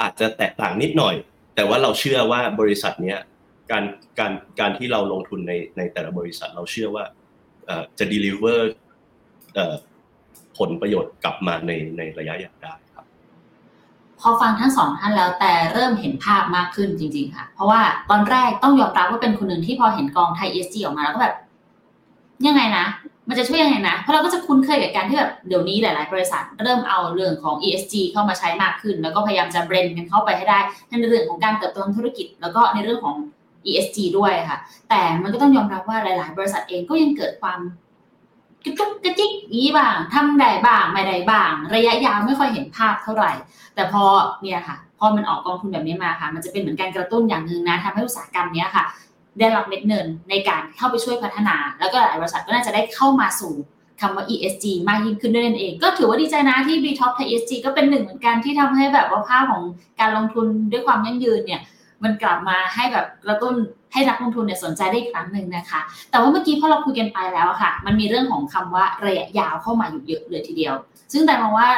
[0.00, 1.14] อาจจะแตกต่างนิดหน่อย
[1.54, 3.18] แต่ว่าเราเชื่อว่าบริษัทเนี้ย
[3.70, 3.84] การ
[4.18, 7.04] การการที่เราลงทุนในในแต่ละบริษัทเราเชื่อว่า
[7.98, 8.60] จะ deliver
[10.58, 12.74] ผลประโยชน์กลับมาในในระยะยาวได้
[14.28, 21.34] อฟังทั้งสองท่านแล้วแต่เริ่มเห็นภาพมากขึ้นจริง ๆ ค่ะ เพราะว่าตอนแรกต้องยอมรับว่าเป็นคนหนึ่งที่พอเห็นกองไทย ESG ออกมาแล้วก็แบบ
[22.46, 22.86] ยังไงนะ
[23.28, 30.58] มันจะช่วยยังไงนะ เพราะเราก็จะคุ้นเคยกับการที่แบบเดี๋ยวนี้หลายๆ บริษัทเริ่มเอาเรื่องของ ESG เข้ามาใช้มากขึ้น แล้วก็พยายามจะเบรนกันเข้าไปให้ได้
[30.88, 33.16] ในเรื่องของการเติบโตทางธุรกิจ แล้วก็ในเรื่องของ
[33.66, 34.58] ESG ด้วยค่ะ
[34.88, 37.60] แต่มันก็ต้องยอมรับว่าหลาย ๆ บริษัทเองก็ยังเกิดความ
[38.66, 43.32] กระจุกกระจิกนี้บ้างทำได้บ้างไม่ได้บ้าง ระยะยาวไม่ค่อยเห็นภาพเท่าไหร่
[43.74, 44.04] แต่พอ
[44.42, 48.84] เนี่ยค่ะพอมันออกกองทุนแบบนี้มาค่ะ มันจะเป็นเหมือนการกระตุ้นอย่างหนึ่งนะทำให้อุตสาหกรรมนี้ค่ะ
[49.38, 53.54] ได้รับเม็ดเงินในการเข้าไปช่วยพัฒนา แล้วก็หลายบริษัทก็น่าจะได้เข้ามาสู่
[54.00, 59.62] คำว่า ESG มากยิ่งขึ้นด้วยนั่นเอง ก็ถือว่าดีใจนะที่ B Top ไทย ESG ก็เป็นหนึ่งเหมือนกันที่ทำให้แบบว่าภาพของ
[60.00, 61.60] การลงทุนด้วยความยั่งยืนเนี่ย
[62.02, 63.54] มันกลับมาให้แบบกระตุ้น
[63.92, 65.80] ให้นักลงทุนเนี่ยสนใจได้อีกครั้งหนึ่งนะคะ
[66.10, 70.74] แต่ว่าเมื่อกี้พอเราคุยกันไปแล้วค่ะ มันมีเรื่องของคำว่าระยะยาวเข้ามาอยู่เยอะเลยทีเดียว
[71.12, 71.68] ซึ่งแต่มองว่า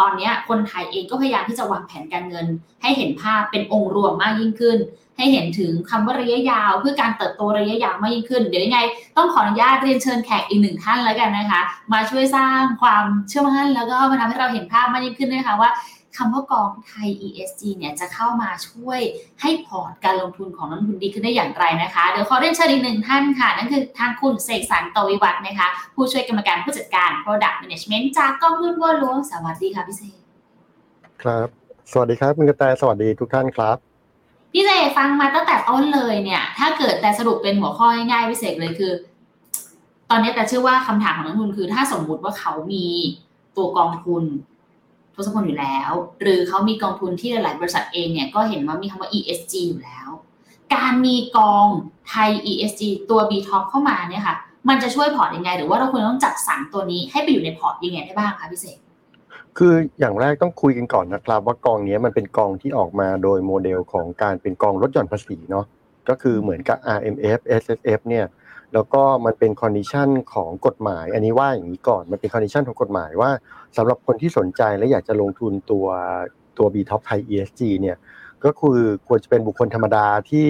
[0.00, 2.46] ตอนนี้คนไทยเองก็พยายามที่จะวางแผนการเงิน
[2.82, 4.78] ให้เห็นภาพเป็นองค์รวมมากยิ่งขึ้น
[5.16, 8.80] ให้เห็นถึงคำว่าระยะยาว เพื่อการเติบโตระยะยาวมากยิ่งขึ้น เดี๋ยวยังไง
[9.16, 11.60] ต้องขออนุญาตเรียนเชิญแขกอีกหนึ่งท่านแล้วกันนะคะ
[11.92, 15.70] มาช่วยสร้างความเชื่อมั่นแล้วก็มาทำให้เราเห็นภาพมากยิ่งขึ้นนะคะว่า
[16.16, 19.00] คำว่ากองไทย ESG เนี่ยจะเข้ามาช่วย
[19.40, 30.16] ให้พอร์ตการลงทุนของนักลงทุนดีขึ้นได้อย่างไรนะคะ เดี๋ยวขอเรียนเชิญอีกหนึ่งท่านค่ะ นั่นคือทางคุณเสกสรรตวิวัฒน์นะคะ ผู้ช่วยกรรมการผู้จัดการ Product Management จากกองทุนบัวหลวงสวัสดีค่ะพี่เสก
[31.22, 31.48] ครับ
[31.92, 33.76] สวัสดีครับคุณกระแตสวัสดีทุกท่านครับ
[34.52, 38.92] พี่เสกฟังมาตั้งแต่ต้นเลยเนี่ย ถ้าเกิดแต่สรุปเป็นหัวข้อง่ายๆพี่เสกเลยคือ
[40.10, 42.86] ตอนนี้แต่เชื่อว่าคำถามของนักลงทุนคือ ถ้าสมมุติว่าเขามี
[43.56, 44.22] ตัวกองทุน
[45.16, 45.90] ทศพลอยู่แล้ว
[46.22, 50.08] หรือเขามีกองทุนที่หลายบริษัทเองเนี่ยก็เห็นว่ามีคำว่า ESG อยู่แล้ว
[50.74, 51.66] การมีกอง
[52.08, 54.36] ไทย ESG ตัว B Top เข้ามาเนี่ยค่ะ
[54.68, 58.78] มันจะช่วยพอร์ตยังไง หรือว่าเราควรต้องจัดสรรตัวนี้ให้ไปอยู่ในพอร์ตยังไงได้บ้างคะพี่เสก
[59.58, 65.64] คืออย่างแรกต้องคุยกันก่อนนะครับ ว่ากองนี้มันเป็นกองที่ออกมาโดยโมเดลของการเป็นกองลดหย่อนภาษีเนาะ
[66.08, 68.24] ก็คือเหมือนกับ RMF SSF เนี่ย
[68.74, 73.30] แล้วก็มันเป็น condition ของกฎหมาย อันนี้ว่าอย่างนี้ก่อนมันเป็น condition ของกฎหมายว่า
[73.76, 75.86] สำหรับคนที่สนใจและอยากจะลงทุนตัว
[76.58, 77.96] ตัว B Top Thai ESG เนี่ย
[78.44, 80.46] ก็คือควรจะเป็นบุคคลธรรมดาที่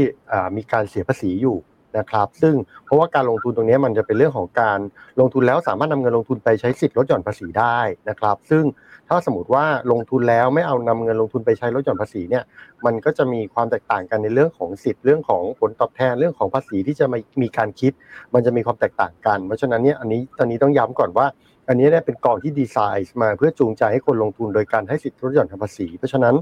[0.56, 1.56] มีการเสียภาษีอยู่
[1.98, 2.54] นะครับซึ่ง
[2.84, 4.78] เพราะว่าการลงทุนตรงนี้มันจะเป็นเรื่องของการ
[5.20, 8.64] ลงทุนแล้วสามารถนำเงินลงทุนไปใช้สิทธิ์ลดหย่อนภาษีได้นะครับ ซึ่ง
[9.08, 12.44] ถ้าสมมติว่าลงทุนแล้วไม่เอานำเงินลงทุนไปใช้ลดหย่อนภาษีเนี่ย
[12.86, 17.92] มันก็จะมีความแตกต่างกันในเรื่องของสิทธิ์เรื่องของผลตอบแทนเรื่องของภาษีที่จะมามีการคิด
[18.34, 21.26] มันจะมีความแตกต่างกัน เพราะฉะนั้นเนี่ยอันนี้ตอนนี้ต้องย้ำก่อนว่า
[21.68, 26.34] อันนี้เนี่ยเป็นกองที่ดีไซน์มาเพื่อจูงใจให้คนลงทุนโดยการให้สิทธิ์ลดหย่อนภาษี เพราะฉะนั้น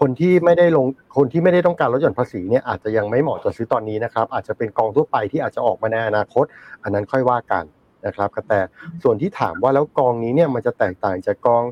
[0.00, 0.86] คนที่ไม่ได้ลง
[1.16, 6.44] คนที่ไม่ได้ต้องการลดหย่อนภาษีเนี่ยอาจจะยังไม่เหมาะจะซื้อตอนนี้นะครับอาจจะเป็นกองทั่วไปที่อาจจะออกมาในอนาคต
[6.82, 7.64] อันนั้นค่อยว่ากัน
[8.06, 8.60] นะครับแต่
[9.02, 11.64] ส่วนที่ถามว่าแล้วกองนี้เนี่ยมันจะแตกต่างจากกอง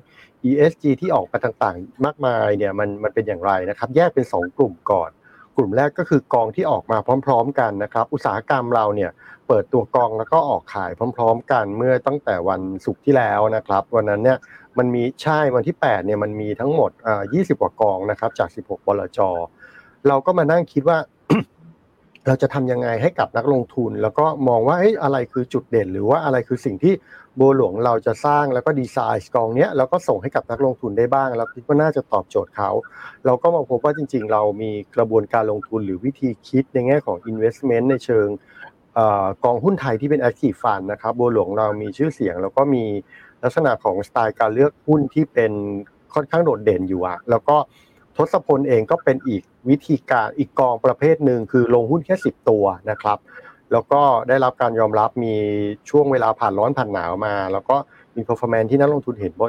[0.49, 5.11] ESG ที่ออกมาต่างๆ มากมายเนี่ยมันมันเป็นอย่างไรนะครับแยกเป็น 2 กลุ่มก่อน
[5.57, 9.11] กลุ่มแรกก็คือกองที่ออกมาพร้อม ๆ กันนะครับ อุตสาหกรรมเราเนี่ย
[9.49, 14.39] เปิดตัวกองแล้วก็ออกขายพร้อม ๆ กันเมื่อตั้งแต่วันศุกร์ที่แล้วนะครับ วันนั้นเนี่ย
[14.79, 19.19] มันมีใช่วันที่8เนี่ยมันมีทั้งหมดอ่า20 กว่ากองนะครับจาก 16บลจ
[20.09, 20.99] เราก็มานั่งคิดว่า
[22.27, 26.95] เราจะทำยังไงให้กับนักลงทุน แล้วก็มองว่าเฮ้ยอะไรคือจุดเด่น หรือว่าอะไรคือสิ่งที่
[27.37, 32.71] โบหลวงเราจะสร้างแล้วก็ดีไซน์กองเนี้ยแล้วก็ส่งให้กับนักลงทุนได้บ้าง แล้วคิดว่าน่าจะตอบโจทย์เขา
[33.27, 38.27] เราก็มาพบว่าจริง ๆ เรามีกระบวนการลงทุนหรือวิธีคิดในแง่ของ investment ในเชิง
[39.45, 42.85] กองหุ้นไทยที่เป็น active fund นะครับโบหลวงเรามีชื่อเสียง แล้วก็มี
[43.43, 45.53] ลักษณะของสไตล์การเลือกหุ้นที่เป็น
[46.15, 47.57] ค่อนข้างโดดเด่นอยู่อะแล้วก็
[48.19, 53.19] ทศพลเองก็เป็นอีกวิธีการอีกกองประเภทหนึ่งคือลงหุ้นแค่ 10 ตัวนะครับ
[53.73, 55.35] แล้วก็ได้รับการยอมรับมี
[55.91, 57.77] ช่วงเวลาผ่านร้อนผ่านหนาวมา แล้วก็
[58.17, 59.47] มี performance ที่นักลงทุนเห็นพอ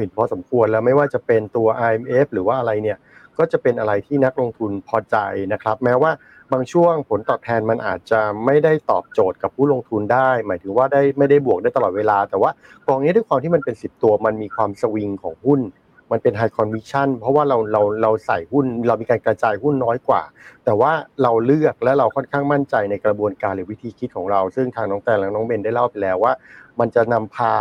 [0.00, 2.98] เห็นพอสมควรแล้วไม่ว่าจะเป็นตัว IMF หรือว่าอะไรเนี่ย
[3.38, 5.16] ก็จะเป็นอะไรที่นักลงทุนพอใจ
[5.52, 6.12] นะครับ แม้ว่า
[6.52, 12.50] บางช่วงผลตอบแทนมันอาจจะไม่ได้ตอบโจทย์กับผู้ลงทุนได้ หมายถึงว่าได้ไม่ได้บวกได้ตลอดเวลา แต่ว่า
[12.86, 15.60] กองนี้ด้วยความที่มันเป็น 10 ตัวมันมีความสวิงของหุ้น
[16.12, 20.22] มันเป็นไฮคอนวิชั่นเพราะว่าเราเราเราใส่หุ้น เรามีการกระจายหุ้นน้อยกว่า
[20.64, 20.92] แต่ว่า
[21.22, 26.32] เราเลือกและเราค่อนข้างมั่นใจในกระบวนการหรือวิธีคิดของเรา ซึ่งทางน้องแต่และน้องเบนได้เล่าไปแล้วว่า
[26.80, 27.54] มันจะนำพา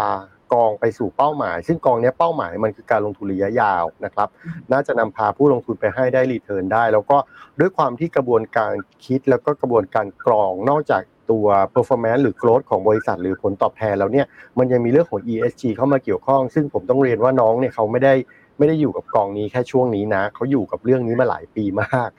[0.54, 4.30] กองไปสู่เป้าหมาย ซึ่งกองนี้เป้าหมายมันคือการลงทุนระยะยาวนะครับ
[4.72, 7.18] น่าจะนำพาผู้ลงทุนไปให้ได้รีเทิร์นได้ แล้วก็
[7.60, 8.74] ด้วยความที่กระบวนการ
[9.06, 11.02] คิดแล้วก็กระบวนการกรองนอกจาก
[11.32, 14.26] ตัว performance หรือ growth ของบริษัทหรือผลตอบแทนแล้วเนี่ย
[14.60, 18.14] มันยังมีเรื่องของ ESG เข้ามาเกี่ยวข้อง ซึ่งผมต้องเรียนว่าน้องเนี่ยเขาไม่ได้
[18.58, 22.10] ไม่ได้อยู่กับกองนี้แค่ช่วงนี้นะเขาอยู่กับเรื่องนี้มาหลายปีมาก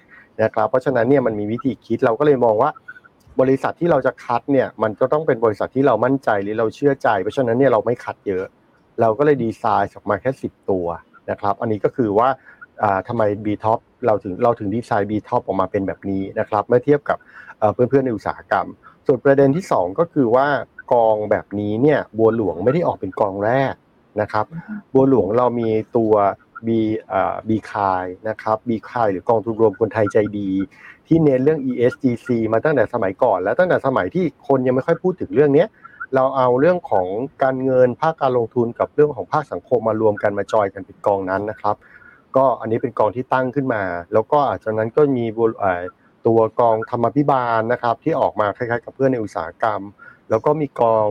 [0.43, 2.71] นะครับเพราะฉะนั้นเนี่ยมันมีวิธีคิดเราก็เลยมองว่า
[3.41, 8.45] บริษัทที่เราจะคัดเนี่ยมันก็ต้องเป็นบริษัทที่เรามั่นใจหรือเราเชื่อใจ เพราะฉะนั้นเนี่ยเราไม่คัดเยอะ
[9.01, 10.87] เราก็เลยดีไซน์ออกมาแค่ 10 ตัว
[11.31, 12.29] นะครับอันนี้ก็คือว่า
[13.09, 17.19] ทำไม B Top เราถึงเราถึงดีไซน์ B Top ออกมาเป็นแบบนี้นะครับเมื่อเทียบกับ
[17.75, 18.67] เพื่อนๆในอุตสาหกรรม
[19.07, 20.49] ส่วนประเด็นที่ 2 ก็คือว่า
[20.93, 23.73] กองแบบนี้เนี่ยบัวหลวงไม่ได้ออกเป็นกองแรก
[24.21, 24.47] นะครับ
[24.95, 26.13] บัวหลวงเรามีตัว
[26.67, 26.69] B
[27.13, 30.51] อ่า B คายนะครับ B คายหรือกองทุนรวมคนไทยใจดี
[31.07, 35.65] ที่เน้นเรื่อง ESGC มาตั้งแต่สมัยก่อน และตั้งแต่สมัยที่คนยังไม่ค่อยพูดถึงเรื่องนี้
[36.15, 37.07] เราเอาเรื่องของ
[37.43, 41.77] การเงินภาคการลงทุนกับเรื่องของภาคสังคมมารวมกันมาจอยกันเป็นกองนั้นนะครับ
[42.37, 43.83] ก็อันนี้เป็นกองที่ตั้งขึ้นมา
[44.13, 45.25] แล้วก็อาจจะนั้นก็มี
[46.27, 49.81] ตัวกองธรรมพิบาลนะครับ ที่ออกมาคล้ายๆ กับเพื่อนในอุตสาหกรรม
[50.31, 51.07] แล้วก็มีกอง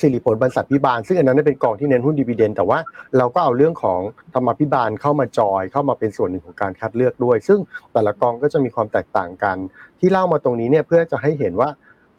[0.00, 2.78] สิริผลบรรษัทพิบาล ซึ่งอันนั้นเป็นกองที่เน้นหุ้นดีเวเดนแต่ว่า
[3.18, 4.00] เราก็เอาเรื่องของ
[4.34, 7.60] ธรรมพิบาลเข้ามาจอยเข้ามาเป็นส่วนหนึ่งของการคัดเลือกด้วย ซึ่ง
[7.92, 9.56] แต่ละกองก็จะมีความแตกต่างกัน
[9.98, 11.68] ที่เล่ามาตรงนี้เนี่ยเพื่อจะให้เห็นว่า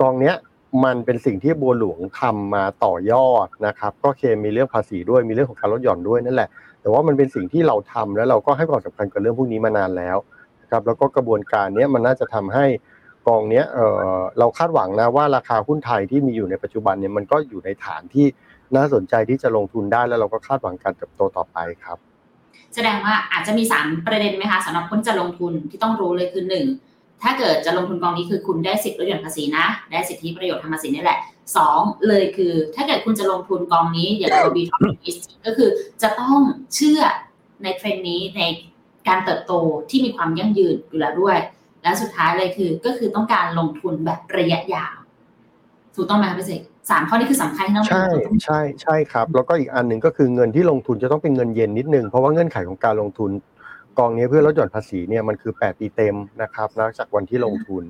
[0.01, 0.35] กองเนี้ย
[0.83, 6.49] มันเป็นสิ่งที่บัวหลวงทำมาต่อยอดนะครับก็เคมีเรื่องภาษีด้วยมีเรื่องของการลดหย่อนด้วยนั่นแหละ
[6.81, 10.17] แต่ว่ามันเป็นสิ่งที่เราทำแล้วเราก็ให้ความสำคัญกับเรื่องพวกนี้มานานแล้ว
[10.71, 12.65] ครับแล้วก็กระบวนการนี้มันน่าจะทำให้
[13.27, 13.79] กองเนี้ยเอ
[14.19, 18.25] อเราคาดหวังนะว่าราคาหุ้นไทยที่มีอยู่ในปัจจุบันเนี่ยมันก็อยู่ในฐานที่
[18.75, 21.97] น่าสนใจที่จะลงทุนได้แล้วเราก็คาดหวังการเติบโตต่อไปครับ
[22.75, 26.65] แสดงว่าอาจจะมีสามประเด็นไหมคะสำหรับคนจะลงทุนที่ต้องรู้เลยคือหนึ่ง
[27.23, 31.19] ถ้าเกิดจะลงทุนกองนี้คือคุณได้สิทธิลดหย่อนภาษีนะ ได้สิทธิประโยชน์ทางภาษีนี่แหละ
[31.57, 34.81] สองเลยคือ ถ้าเกิดคุณจะลงทุนกองนี้อย่างตัวบีทอป
[35.45, 35.69] ก็คือ
[36.01, 36.37] จะต้อง
[36.75, 37.01] เชื่อ
[37.63, 38.41] ในเทรนด์นี้ใน
[39.07, 39.53] การเติบโต
[39.89, 41.37] ที่มีความยั่งยืนอยู่แล้วด้วย
[41.83, 44.95] และสุดท้ายเลยคือ ก็คือต้องการลงทุนแบบระยะยาว
[45.95, 48.05] ถูกต้องไหมคะพี่เสกสามข้อนี้คือสำคัญที่ต้องใช่
[48.45, 53.31] ใช่ใช่ครับ แล้วก็อีกอันหนึ่งก็คือเงินที่ลงทุนจะต้องเป็นเงินเย็นนิดนึง เพราะว่าเงื่อนไขของการลงทุน
[53.97, 57.83] กองนี้เพื่อลดหย่อนภาษีเนี่ยมันคือ 8 ปีเต็มนะครับนับจากวันที่ลงทุน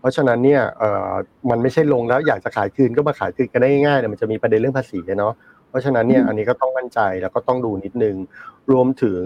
[0.00, 1.12] เพราะฉะนั้นเนี่ยเอ่อ
[1.50, 5.34] มันไม่ใช่ลงแล้วอยากจะขายคืนก็มาขายคืนกันได้ง่ายๆเนี่ยมันจะมีประเด็นเรื่องภาษีเนาะ
[5.68, 8.16] เพราะฉะนั้นเนี่ยอันนี้ก็ต้องมั่นใจแล้วก็ต้องดูนิดนึง
[8.72, 9.24] รวมถึง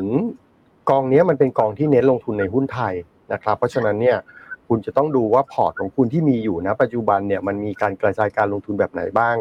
[0.91, 2.95] กองนี้มันเป็นกองที่เน้นลงทุนในหุ้นไทย
[3.33, 4.17] นะครับ เพราะฉะนั้นเนี่ย
[4.69, 9.37] คุณจะต้องดูว่าพอร์ตของคุณที่มีอยู่นะปัจจุบันเนี่ยมันมีการกระจายการลงทุนแบบไหนบ้าง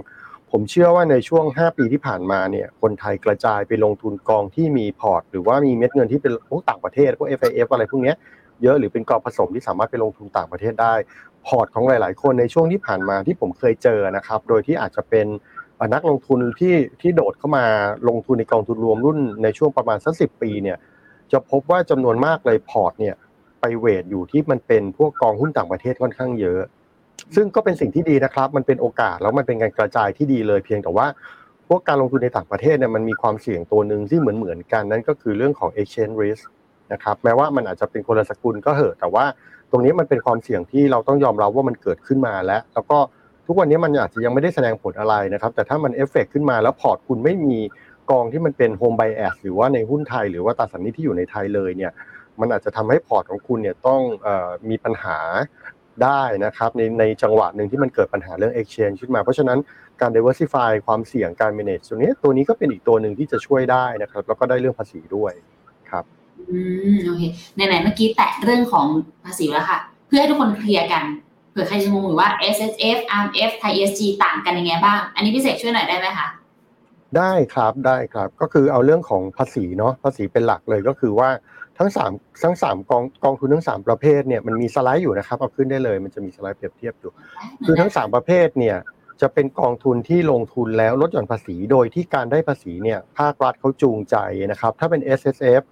[0.51, 8.13] ผมเชื่อว่าในช่วง 5 ปีที่ผ่านมาเนี่ยคนไทยกระจายไปลงทุนกองที่มีพอร์ต หรือว่ามีเม็ดเงินที่เป็นพวกต่างประเทศพวก FIF อะไรพวกนี้
[8.63, 10.93] เยอะหรือเป็นกองผสมที่สามารถไปลงทุนต่างประเทศได้
[11.47, 15.27] พอร์ตของหลาย ๆ คนในช่วงที่ผ่านมาที่ผมเคยเจอนะครับโดยที่อาจจะเป็น
[15.93, 17.65] นักลงทุนที่ที่โดดเข้ามา
[18.09, 20.77] ลงทุนในกองทุนรวมรุ่นในช่วงประมาณสักสิบปีเนี่ย
[21.33, 23.15] จะพบว่าจำนวนมากเลยพอร์ตเนี่ย
[23.61, 26.61] ไป weight อยู่ที่มันเป็นพวกกองหุ้นต่างประเทศค่อนข้างเยอะ
[27.35, 31.07] ซึ่งก็เป็นสิ่งที่ดีนะครับ มันเป็นโอกาสแล้วมันเป็นการกระจายที่ดีเลยเพียงแต่ว่า
[31.67, 36.43] พวกการลงทุนในต่างประเทศเนี่ยมันมีความเสี่ยงตัวหนึ่งที่เหมือนเหมือนกันนั่นก็คือเรื่องของ exchange risk
[36.93, 39.25] นะครับแม้ว่ามันอาจจะเป็นคนละสกุลก็เหอะแต่ว่า
[39.71, 42.97] ตรงนี้มันเป็นความเสี่ยงที่เราต้องยอมรับว่ามันเกิดขึ้นมาแล้ว แล้วก็
[43.47, 47.57] ทุกวันนี้มันอาจจะยังไม่ได้แสดงผลอะไรนะครับ แต่ถ้ามันเอฟเฟกขึ้นมาแล้วพอร์ตคุณไม่มี
[48.09, 51.91] กองที่มันเป็น home bias หรือว่าในหุ้นไทย หรือว่าตราสารหนี้ที่อยู่ในไทยเลยเนี่ย
[52.39, 54.01] มันอาจจะทำให้พอร์ตของคุณเนี่ยต้อง
[54.69, 55.17] มีปัญหา
[56.03, 59.59] ได้นะครับในในจังหวะหนึ่งที่มันเกิดปัญหาเรื่อง exchange ขึ้นมา เพราะฉะนั้น
[60.01, 65.33] การ diversify ความเสี่ยงการ manage ตัวนี้ตัวนี้ก็เป็นอีกตัวหนึ่งที่จะช่วยได้นะครับ แล้วก็ได้เรื่องภาษีด้วย
[65.89, 66.03] ครับ
[66.49, 66.59] อื
[66.95, 67.23] มโอเค
[67.55, 68.85] ไหนๆเมื่อกี้แตะเรื่องของ
[69.25, 71.03] ภาษีแล้วค่ะ เพื่อให้ทุกคนเคลียร์กัน
[71.51, 76.27] เผื่อใครจะงงอยู่ว่า S S F R M F ไทย ESG ต่างกันยังไงบ้าง อันนี้พี่เสกช่วยหน่อยได้ไหมคะ
[77.17, 81.29] ได้ครับได้ครับ ก็คือเอาเรื่องของภาษีเนาะภาษีเป็นหลักเลยก็คือว่า
[81.79, 82.11] ทั้งสาม
[82.43, 87.11] ทั้งสามกองกองทุนทั้งสามประเภทเนี่ยมันมีสไลด์อยู่นะครับเอาขึ้นได้เลยมันจะมีสไลด์เปรียบเทียบอยู่
[87.65, 88.77] คือทั้งสามประเภทเนี่ย
[89.21, 94.15] จะเป็นกองทุนที่ลงทุนแล้วลดหย่อนภาษี โดยที่การได้ภาษีเนี่ยภาครัฐเขาจูงใจ
[94.51, 95.63] นะครับ ถ้าเป็น S S F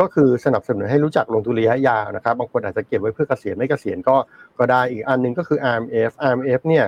[0.00, 4.16] ก็คือสนับสนุนให้รู้จักลงทุนระยะยาวนะครับ บางคนอาจจะเก็บไว้เพื่อเกษียณไม่เกษียณก็
[4.58, 6.84] ก็ได้อีกอันนึงก็คือ RMF RMF เนี่ย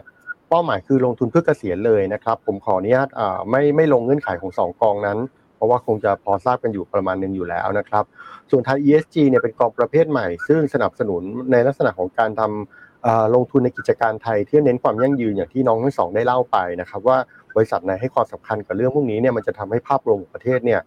[0.48, 3.08] เป้าหมายคือลงทุนเพื่อเกษียณเลยนะครับ ผมขออนุญาต
[3.50, 5.18] ไม่ไม่ลงเงื่อนไขของ 2 กองนั้น
[5.56, 8.04] เพราะว่าคงจะพอทราบกันอยู่ประมาณนึงอยู่แล้วนะครับ
[8.50, 11.22] ส่วนไทย ESG เนี่ยเป็นกองประเภทใหม่ ซึ่งสนับสนุน
[11.52, 17.18] ในลักษณะของการทำลงทุนในกิจการไทยที่เน้นความยั่งยืนอย่างที่น้องทั้งสองได้เล่าไปนะครับ ว่า
[17.54, 20.80] บริษัทไหนให้ความสำคัญกับเรื่องพวกนี้เนี่ยมันจะทำให้ภาพรวมของประเทศเนี่ย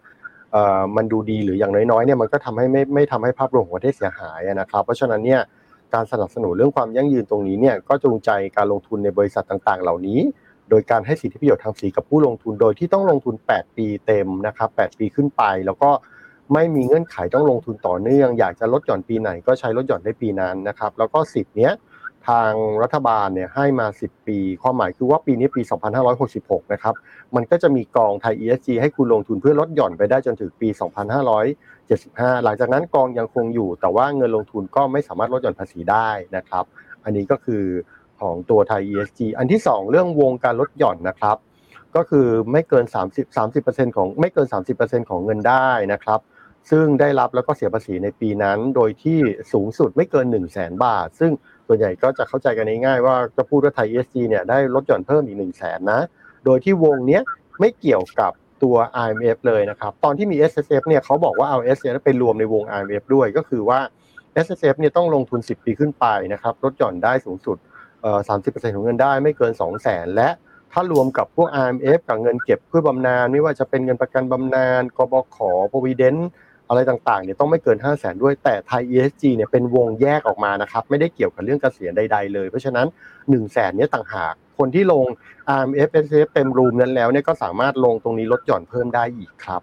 [0.96, 5.42] มันดูดีหรืออย่างน้อยๆเนี่ยมันก็ทำให้ไม่ไม่ทำให้ภาพรวมของประเทศเสียหายนะครับ เพราะฉะนั้นเนี่ย
[5.94, 10.20] การสนับสนุนเรื่องความยั่งยืนตรงนี้เนี่ยก็จูงใจการลงทุนในบริษัทต่างๆ เหล่านี้
[10.70, 15.92] โดยการให้สิทธิประโยชน์ทางสีกับผู้ลงทุนโดยที่ต้องลงทุน 8 ปีเต็มนะครับ8ปีขึ้นไป แล้วก็
[16.54, 21.72] ไม่มีเงื่อนไขต้องลงทุนต่อเนื่อง อยากจะลดหย่อนปีไหนก็ใช้ลดหย่อนได้ปีนั้นนะครับ แล้วก็สิทธิ์เนี้ย
[22.30, 22.52] ทาง
[22.84, 25.62] รัฐบาลเนี่ยให้มา 10 ปี ความหมายคือว่าปีนี้ปี
[26.18, 26.96] 2566 นะครับ
[27.36, 30.70] มันก็จะมีกองไทย ESG ให้คุณลงทุนเพื่อลดหย่อนไปได้จนถึงปี
[31.52, 36.66] 2575 หลังจากนั้นกองยังคงอยู่ แต่ว่าเงินลงทุนก็ไม่สามารถลดหย่อนภาษีได้นะครับ
[37.04, 37.64] อันนี้ก็คือ
[38.22, 41.38] ของตัวไทย ESG อันที่ 2 เรื่องวงการลดหย่อนนะครับ
[41.96, 44.48] ก็คือไม่เกิน 30 30%ของไม่เกิน
[44.80, 46.20] 30%ของเงินได้นะครับ
[46.72, 49.20] ซึ่งได้รับแล้วก็เสียภาษีในปีนั้น โดยที่
[49.54, 51.32] สูงสุดไม่เกิน 1 0 0 0 0แบาท ซึ่ง
[51.72, 56.02] ส่วนใหญ่ก็จะเข้าใจกันง่ายๆว่าจะพูดว่าไทย ESG เนี่ยได้ลดหย่อนเพิ่มอีก1 0 0 0 0แสนนะ
[56.46, 57.22] โดยที่วงเนี้ย
[57.60, 58.32] ไม่เกี่ยวกับ
[58.64, 63.80] ตัว IMF เลยนะครับ ตอนที่มี S S F เนี่ยเขาบอกว่าเอา S S F ไปรวมในวง IMF ด้วยก็คือว่า
[64.46, 67.58] S S F เนี่ยต้องลงทุน 10 ปีขึ้นไปนะครับลดหย่อนได้สูงสุด
[68.02, 70.30] เอ่อ30%ของเงินได้ไม่เกิน 2 0 0 0 0 0และ
[70.72, 75.38] ถ้ารวมกับพวก IMF กับเงินเก็บเพื่อบำนาญไม่ว่าจะเป็นเงินประกันบำนาญกบข
[75.72, 76.22] Provident
[76.72, 85.06] อะไรต่างๆเนี่ยต้องไม่เกิน 5 0 0แสนด้วยแต่ไทย ESG เนี่ยเป็นวงแยกออกมานะครับไม่ได้เกี่ยวกับเรื่องเกษียณใดๆเลย เพราะฉะนั้น 1 0 0 0 0แสนเนี่ยต่างหาก คนที่ลง
[85.60, 89.62] RMF SF เต็มรูมนั้นแล้วเนี่ยก็สามารถลงตรงนี้ลดหย่อนเพิ่มได้อีกครับ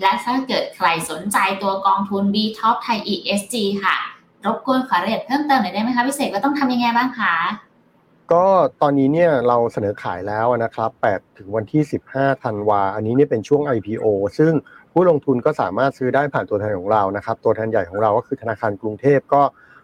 [0.00, 3.54] และถ้าเกิดใครสนใจตัวกองทุน B Top Thai ESG
[3.84, 3.96] ค่ะ
[4.44, 7.34] รบกวนขอรายละเอียดเพิ่มเติมหน่อยได้ไหมคะพิเศษว่าต้องทำยังไงบ้างคะ
[8.32, 8.46] ก็
[8.82, 14.06] ตอนนี้เนี่ยเราเสนอขายแล้วนะครับ 8 ถึงวันที่ 15 ธันวา อันนี้เนี่ยเป็นช่วง IPO
[14.38, 14.52] ซึ่ง
[14.92, 19.42] ผู้ลงทุนก็สามารถซื้อได้ผ่านตัวแทนของเรานะครับ ตัวแทนใหญ่ของเราก็คือธนาคารกรุงเทพก็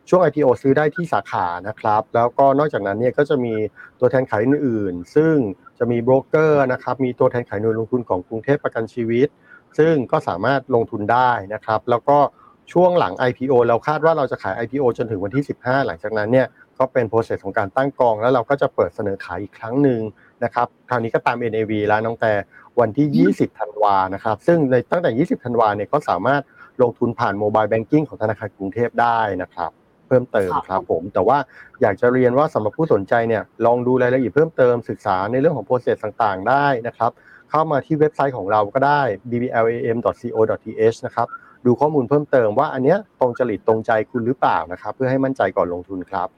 [0.08, 3.54] ช่วง IPO ซื้อได้ที่สาขานะครับ แล้วก็นอกจากนั้นเนี่ยก็จะมี
[4.00, 5.34] ตัวแทนขายอื่นๆ ซึ่ง
[5.78, 9.28] จะมีโบรกเกอร์นะครับ มีตัวแทนขายหน่วยลงทุนของกรุงเทพประกันชีวิต
[9.78, 12.18] ซึ่งก็สามารถลงทุนได้นะครับ แล้วก็
[12.72, 16.46] ช่วงหลัง IPO เราคาดว่าเราจะขาย IPO จนถึงวันที่ 15 หลังจากนั้นเนี่ย
[16.78, 20.00] ก็เป็นโปรเซสของการตั้งกอง แล้วเราก็จะเปิดเสนอขายอีกครั้งหนึ่ง
[20.44, 22.32] นะครับ คราวนี้ก็ตาม NAV แล้วน้องแต่
[22.80, 26.42] วันที่ 20 ธันวานะครับ ซึ่งในตั้งแต่ 20 ธันวาเนี่ยก็สามารถ
[26.82, 29.70] ลงทุนผ่าน mobile banking ของธนาคารกรุงเทพได้นะครับ
[30.06, 31.38] เพิ่มเติมครับผม แต่ว่า
[31.82, 37.10] อยากจะเรียนว่าสำหรับผู้สนใจเนี่ยลองดูรายละเอียดเพิ่มเติมศึกษาในเรื่องของ process ต่างๆ ได้นะครับ
[37.50, 41.26] เข้ามาที่เว็บไซต์ของเราก็ได้ bblam.co.th นะครับ
[41.66, 46.28] ดูข้อมูลเพิ่มเติมว่าอันเนี้ยตรงจริตตรงใจคุณหรือเปล่านะครับ เพื่อให้มั่นใจก่อนลงทุนครับ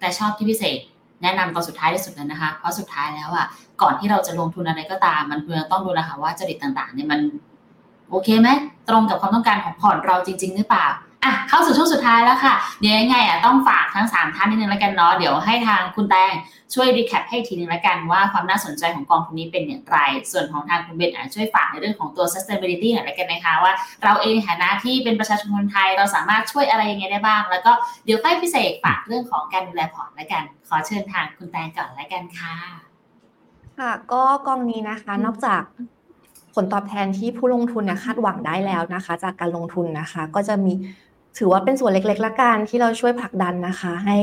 [0.00, 0.78] แต่ชอบที่พี่เสก
[1.22, 3.46] แนะนำตอนสุดท้ายที่สุดนั้นนะคะ เพราะสุดท้ายแล้วอะ
[3.82, 7.20] ก่อนที่เราจะลงทุนอะไรก็ตาม มันควรต้องดูนะคะว่าจริตต่างๆเนี่ยมัน
[8.10, 8.48] โอเคไหม
[8.88, 10.86] ตรงกับความต้องการของพอร์ตเราจริง ๆ หรือเปล่า
[11.26, 16.32] อะเข้าสู่ช่วงสุดท้ายแล้วค่ะ เดี๋ยวยังไงอะต้องฝากทั้ง 3 ท่านนิดนึงแล้วกันเนาะเดี๋ยวให้ทางคุณแตง
[16.74, 19.98] ช่วย recap ให้ทีนึงแล้วกันว่าความน่าสนใจของกองทุนนี้เป็นอย่างไร
[20.32, 23.72] ส่วนของทางคุณเบนอาจช่วยฝากในเรื่องของตัว sustainability หน่อยแล้วกันนะคะว่า
[24.04, 27.72] เราเองในฐานะที่เป็นประชาชนคนไทยเราสามารถช่วยอะไรยังไงได้บ้าง แล้วก็
[28.04, 32.54] เดี๋ยวค่อยพิเศษฝากเรื่องของการดูแลพอร์ตแล้วกัน ขอเชิญทางคุณแตงก่อนแล้วกันค่ะ
[33.78, 35.62] ค่ะก็กองนี้นะคะนอกจาก
[36.54, 40.72] ผลตอบแทนที่ผู้ลงทุนเนี่ยคาดหวังได้แล้วนะคะ จากการลงทุนนะคะ ก็จะมี
[41.38, 44.18] ถือว่าเป็นส่วนเล็กๆละกันที่เราช่วยผลักดันนะคะ ให้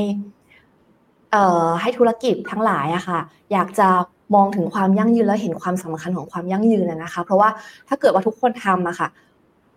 [1.80, 3.20] ให้ธุรกิจทั้งหลายอะค่ะ
[3.52, 3.88] อยากจะ
[4.34, 7.48] มองถึงความยั่งยืนและเห็นความสำคัญของความยั่งยืนนะคะ เพราะว่า
[7.88, 9.08] ถ้าเกิดว่าทุกคนทำอะค่ะ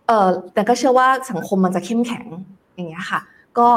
[0.07, 2.25] เออแต่ก็เชื่อว่าสังคมมันจะเข้มแข็ง
[2.75, 3.19] อย่างเงี้ยค่ะ
[3.57, 3.69] ก็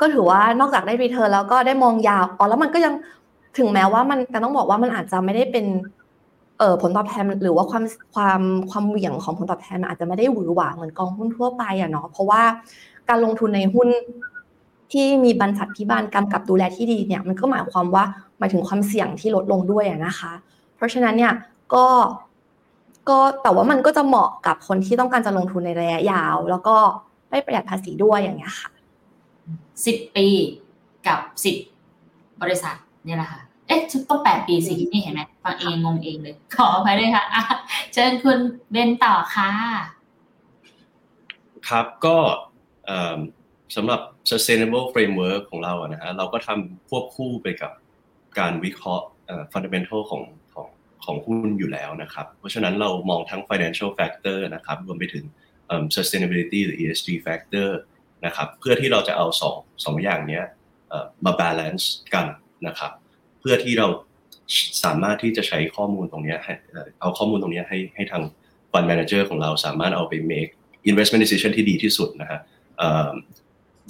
[0.00, 2.94] ก็ถือว่านอกจากได้รีเทิร์นแล้วก็ได้มองยาวอ๋อแล้วมันก็ยัง
[3.58, 5.66] ถึงแม้ว่ามันแต่ต้องบอกว่ามันอาจจะไม่ได้เป็น
[6.60, 7.84] เออผลตอบแทนหรือว่าความ
[8.14, 8.40] ความ
[8.70, 12.42] ความเหวี่ยงของผลตอบแทนอาจจะไม่ได้หวือหวาเหมือนกองหุ้นทั่วไปอะเนาะเพราะว่า
[13.08, 13.88] การลงทุนในหุ้น
[14.92, 18.04] ที่มีบรรษัทพิบาลกำกับดูแลที่ดีเนี่ยมันก็หมายความว่า
[18.38, 20.32] หมายถึงความเสี่ยงที่ลดลงด้วยอะนะคะ
[20.76, 21.32] เพราะฉะนั้นเนี่ย
[21.74, 21.86] ก็
[23.08, 26.76] ก็แต่ว่ามันก็จะเหมาะกับคนที่ต้องการจะลงทุนในระยะยาว แล้วก็
[27.30, 28.70] ได้ประหยัดภาษีด้วยอย่างเงี้ยค่ะ
[29.86, 30.26] สิบปี
[31.06, 31.56] กับสิบ
[32.42, 33.40] บริษัทเนี่ยแหละค่ะ
[33.70, 37.24] เอ๊ะต้องแปดปีสินี่เห็นไหมฟังเองงงเองเลย ขออภัยด้วยค่ะ
[37.92, 38.38] เชิญคุณ
[38.70, 39.50] เบนต่อค่ะ
[41.68, 42.16] ครับก็
[43.76, 44.00] สำหรับ
[44.30, 47.72] sustainable framework ของเราอะนะฮะเราก็ทำควบคู่ไปกับ
[48.38, 49.06] การวิเคราะห์
[49.52, 50.66] fundamental ของของ
[51.04, 55.24] ของหุ้นอยู่แล้วนะครับ เพราะฉะนั้นเรามองทั้ง financial factor นะครับรวมไปถึง
[55.96, 57.68] sustainability หรือ ESG factor
[58.26, 60.40] นะครับเพื่อที่เราจะเอาสองสองอย่างนี้
[61.24, 62.26] มา balance กัน
[62.66, 62.92] นะครับ
[63.40, 63.88] เพื่อที่เรา
[64.84, 66.36] สามารถที่จะใช้ข้อมูลตรงนี้
[67.00, 68.22] เอาข้อมูลตรงนี้ให้ให้ทาง
[68.70, 70.50] fund manager ของเราสามารถเอาไป make
[70.90, 72.40] investment decision ที่ดีที่สุดนะฮะ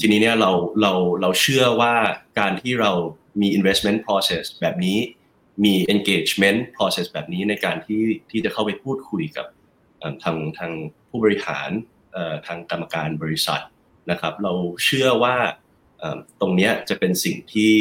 [0.01, 1.95] ทีนี้เนี่ยเราเราเราเชื่อว่า
[2.39, 2.93] การที่เรา
[3.41, 4.99] มี investment process แบบนี้
[5.65, 9.47] มี engagement process แบบนี้ในการที่ที่จะเข้าไปพูดคุยกับ
[10.25, 10.73] ทางทาง
[11.09, 11.71] ผู้บริหาร
[12.47, 13.61] ทางกรรมการบริษัท
[14.11, 14.53] นะครับ เรา
[14.85, 15.37] เชื่อว่า
[16.41, 17.75] ตรงนี้จะเป็นสิ่งที่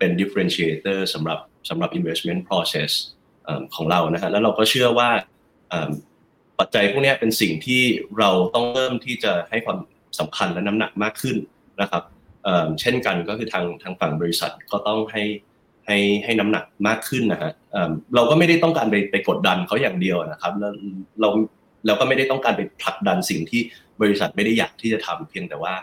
[0.00, 1.38] เป็น differentiator สำหรับ
[1.68, 2.90] สำหรับ investment process
[3.74, 5.10] ของเรานะฮะแล้วเราก็เชื่อว่า
[6.58, 7.82] ปัจจัยพวกนี้เป็นสิ่งที่
[8.18, 9.78] เราต้องเริ่มที่จะให้ความ
[10.18, 11.36] สำคัญและน้ำหนักมากขึ้น
[11.80, 12.02] นะครับ
[12.80, 15.24] เช่นกันก็คือทางทางฝั่งบริษัทก็ต้องให้
[15.86, 17.52] ให้ให้น้ำหนักมากขึ้นนะฮะ
[18.14, 20.68] เราก็ไม่ได้ต้องการไปไปกดดันเขาอย่างเดียวนะครับเรา
[21.20, 21.28] เรา
[21.86, 23.60] เราก็ไม่ได้ต้องการไปผลักดันสิ่งที่
[24.00, 25.74] บริษัทไม่ได้อยากที่จะทำเพียงแต่ว่า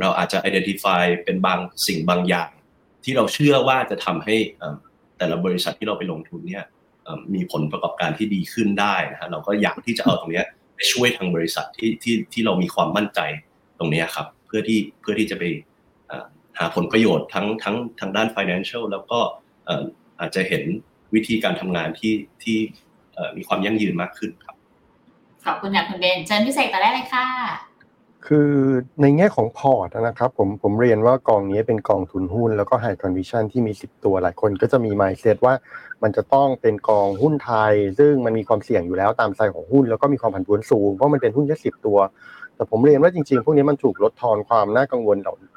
[0.00, 2.48] เราอาจจะ identify เป็นบางสิ่งบางอย่าง
[3.04, 4.36] ที่เราเชื่อว่าจะทำให้
[5.18, 6.64] แต่ละบริษัทที่เราไปลงทุนเนี่ย
[7.34, 10.42] มีผลประกอบการที่ดีขึ้นได้นะฮะเราก็อยากที่จะเอาตรงนี้
[10.76, 13.20] ไปช่วยทางบริษัทที่ที่ที่เรามีความมั่นใจ
[13.78, 15.44] ตรงนี้ครับ เพื่อที่เพื่อที่จะไป
[16.58, 19.18] หาผลประโยชน์ทั้งทั้งทางด้าน financial แล้วก็
[20.20, 20.62] อาจจะเห็น
[21.14, 22.58] วิธีการทำงานที่ที่
[23.36, 24.56] มีความยั่งยืนมากขึ้นครับ
[25.44, 27.26] ขอบคุณค่ะคุณเบนเชิญพิเศษต่อได้เลยค่ะ
[28.28, 28.50] คือ
[29.02, 35.54] ในแง่ของพอร์ตนะครับผมผมเรียนว่ากองนี้เป็นกองทุนหุ้นแล้วก็ High Conviction ที่มี 10 ตัวหลายคนก็จะมี mindset ว่า
[36.02, 41.98] มันจะต้องเป็นกองหุ้นไทย ซึ่งมันมีความเสี่ยงอยู่แล้วตามไซของหุ้นแล้วก็มีความผันผวนสูงเพราะมันเป็นหุ้นแค่สิบตัว
[42.56, 45.16] แต่ผมเรียนว่าจริงๆ พวกนี้มันถูกลดทอนความน่ากังวล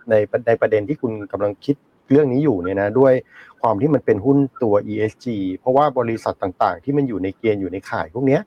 [0.10, 0.14] ใน
[0.48, 1.76] ในประเด็นที่คุณกำลังคิด
[2.12, 3.14] เรื่องนี้อยู่เนี่ยนะด้วย
[3.62, 5.26] ความที่มันเป็นหุ้นตัว ESG
[5.58, 8.40] เพราะว่าบริษัทต่างๆ ที่มันอยู่ในเกณฑ์อยู่ในข่ายพวกนี้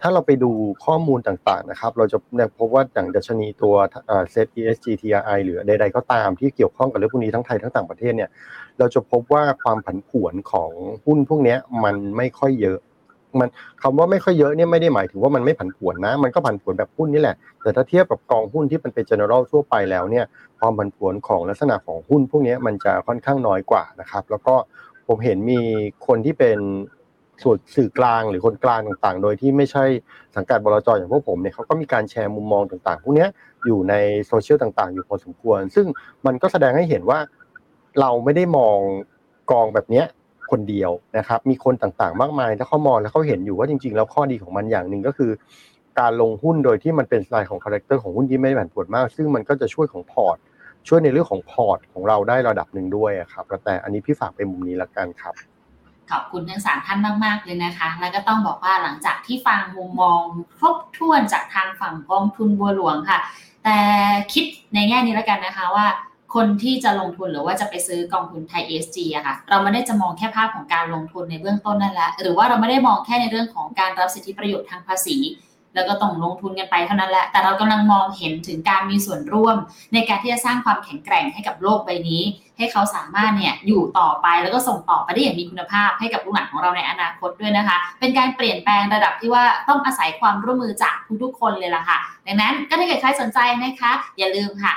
[0.00, 0.50] ถ้าเราไปดู
[0.84, 2.18] ข้อมูลต่างๆนะครับ เราจะ
[2.58, 3.74] พบว่าอย่างดัชนีตัว
[4.30, 8.30] เซต ESG TRI หรือใดๆก็ตามที่เกี่ยวข้องกับเรื่องพวกนี้ทั้งไทยทั้งต่างประเทศเนี่ย
[8.78, 10.70] เราจะพบว่าความผันผวนของ
[11.06, 12.78] หุ้นพวกนี้มันไม่ค่อยเยอะ
[13.40, 13.48] มัน
[13.82, 20.24] คำว่าไม่ค่อยเยอะเนี่ยไม่ได้หมายถึงว่ามันไม่ผันผวนนะ มันก็ผันผวนแบบหุ้นนี่แหละ แต่ถ้าเทียบกับกองหุ้นที่มันเป็น general ทั่วไปแล้วเนี่ย
[20.58, 24.54] ความผันผวนของลักษณะของหุ้นพวกนี้มันจะค่อนข้างน้อยกว่านะครับแล้วก็
[25.06, 25.60] ผมเห็นมี
[26.06, 26.58] คนที่เป็น
[27.42, 29.84] ส่วนสื่อกลางหรือคนกลางต่างๆ โดยที่ไม่ใช่
[30.36, 33.26] สังกัดบลจอย่างพวกผมเนี่ยเขาก็มีการแชร์มุมมองต่างๆ พวกนี้
[33.66, 33.94] อยู่ใน
[34.26, 35.86] โซเชียลต่างๆ อยู่พอสมควร ซึ่ง
[36.26, 37.18] มันก็แสดงให้เห็นว่า
[38.00, 38.78] เราไม่ได้มอง
[39.50, 40.02] กองแบบนี้
[40.50, 45.30] คนเดียวนะครับ มีคนต่างๆ มากมายถ้าเขามองแล้วเขาเห็นอยู่ว่าจริง ๆ แล้วข้อดีของมันอย่างหนึ่งก็คือ
[46.00, 50.36] การลงหุ้นโดยที่มันเป็นสไตล์ของ character ของหุ้นที่ไม่ผันผวนมาก ซึ่งมันก็จะช่วยของพอร์ต
[50.88, 55.34] ช่วยในเรื่องของพอร์ตของเราได้ระดับหนึ่งด้วยครับแต่อันนี้พี่ฝากเป็นมุมนี้ละกันครับ
[56.10, 60.20] ขอบคุณทั้งสามท่านมาก ๆ เลยนะคะ แล้วก็ต้องบอกว่าหลังจากที่ฟังมุมมอง
[60.56, 63.18] ครบถ้วนจากทางฝั่งกองทุนบัวหลวงค่ะ
[63.64, 63.76] แต่
[64.32, 65.86] คิดในแง่นี้แล้วกันนะคะว่า
[66.34, 75.16] คนที่จะลงทุนหรือว่าจะไปซื้อกองทุนไทย ESG อะค่ะ เราไม่ได้จะมองแค่ภาพของการลงทุนในเบื้องต้นนั่นแหละ หรือว่าเราไม่ได้มองแค่ในเรื่องของการรับสิทธิประโยชน์ทางภาษี
[75.74, 79.56] แล้วก็ต้องลงทุนกันไปเท่านั้นแหละ แต่เรากำลังมองเห็นถึงการมีส่วนร่วม
[79.92, 82.22] ในการที่จะสร้างความแข็งแกร่งให้กับโลกใบนี้
[82.58, 94.74] ให้เขาสามารถเนี่ยอยู่ต่อไปแล้วก็ส่งต่อไปได้อย่างมีคุณภาพให้กับลูกหลานของเราในอนาคตด้วยนะคะ เป็นการเปลี่ยนแปลงระดับที่ว่าต้องอาศัยความร่วมมือจากทุกๆคนเลยล่ะค่ะ ดังนั้นก็ถ้าเกิดใครสนใจนะคะ อย่าลืมค่ะ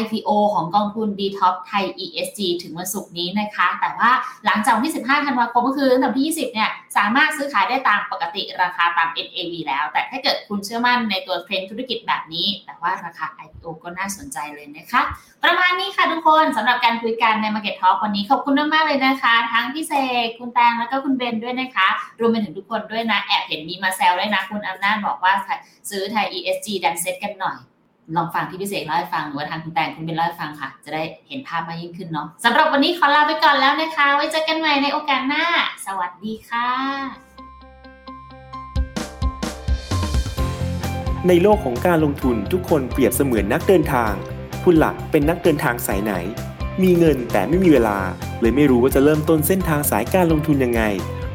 [0.00, 4.10] IPO ของกองทุน B Top ไทย ESG ถึงวันศุกร์นี้นะคะ แต่ว่า
[4.46, 15.02] หลังจากวันที่ 15 ธันวาคมก็คือตั้งแต่วันที่ 20 เนี่ยสามารถซื้อขายได้ตามปกติราคาตาม NAV แล้ว แต่ถ้าเกิดคุณเชื่อมั่นในตัวเทรนด์ธุรกิจแบบนี้ แต่ว่าราคา IPO ก็น่าสนใจเลยนะคะ
[15.44, 19.92] ประมาณนี้ค่ะทุกคนสำหรับการคุยกันใน Market Talk วันนี้ขอบคุณมากๆเลยนะคะ ทั้งพี่เส
[20.24, 21.88] กคุณแตงแล้วก็คุณเบนด้วยนะคะ
[22.20, 25.34] รวมไปถึงทุกคนด้วยนะแอบเห็นมีมาแซวด้วยนะคุณอำนาจบอกว่า
[25.90, 27.58] ซื้อไทย ESG ดันเซ็ตกันหน่อย
[28.16, 35.44] ลองฟังที่พี่เสกเล่าให้ฟังหรือว่าทางคุณแตงคุณเบนเล่าให้ฟังค่ะ จะได้เห็นภาพมากยิ่งขึ้นเนาะสำหรับวันนี้ขอลาไปก่อนแล้วนะคะ ไว้เจอกันใหม่ในโอกาสหน้า
[35.86, 36.68] สวัสดีค่ะ
[41.28, 44.12] ในโลกของการลงทุนทุกคนเปรียบเสมือนนักเดินทาง
[44.64, 46.12] คุณหลักเป็นนักเดินทางสายไหน
[46.82, 47.98] มีเงินแต่ไม่มีเวลา
[48.40, 50.82] เลยไม่รู้ว่าจะเริ่มต้นเส้นทางสายการลงทุนยังไง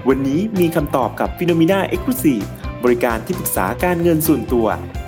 [0.07, 2.45] วันนี้มีคำตอบกับ p h e n o m e n a Exclusive
[2.83, 4.67] บริการที่ปรึกษาการเงินส่วนตัว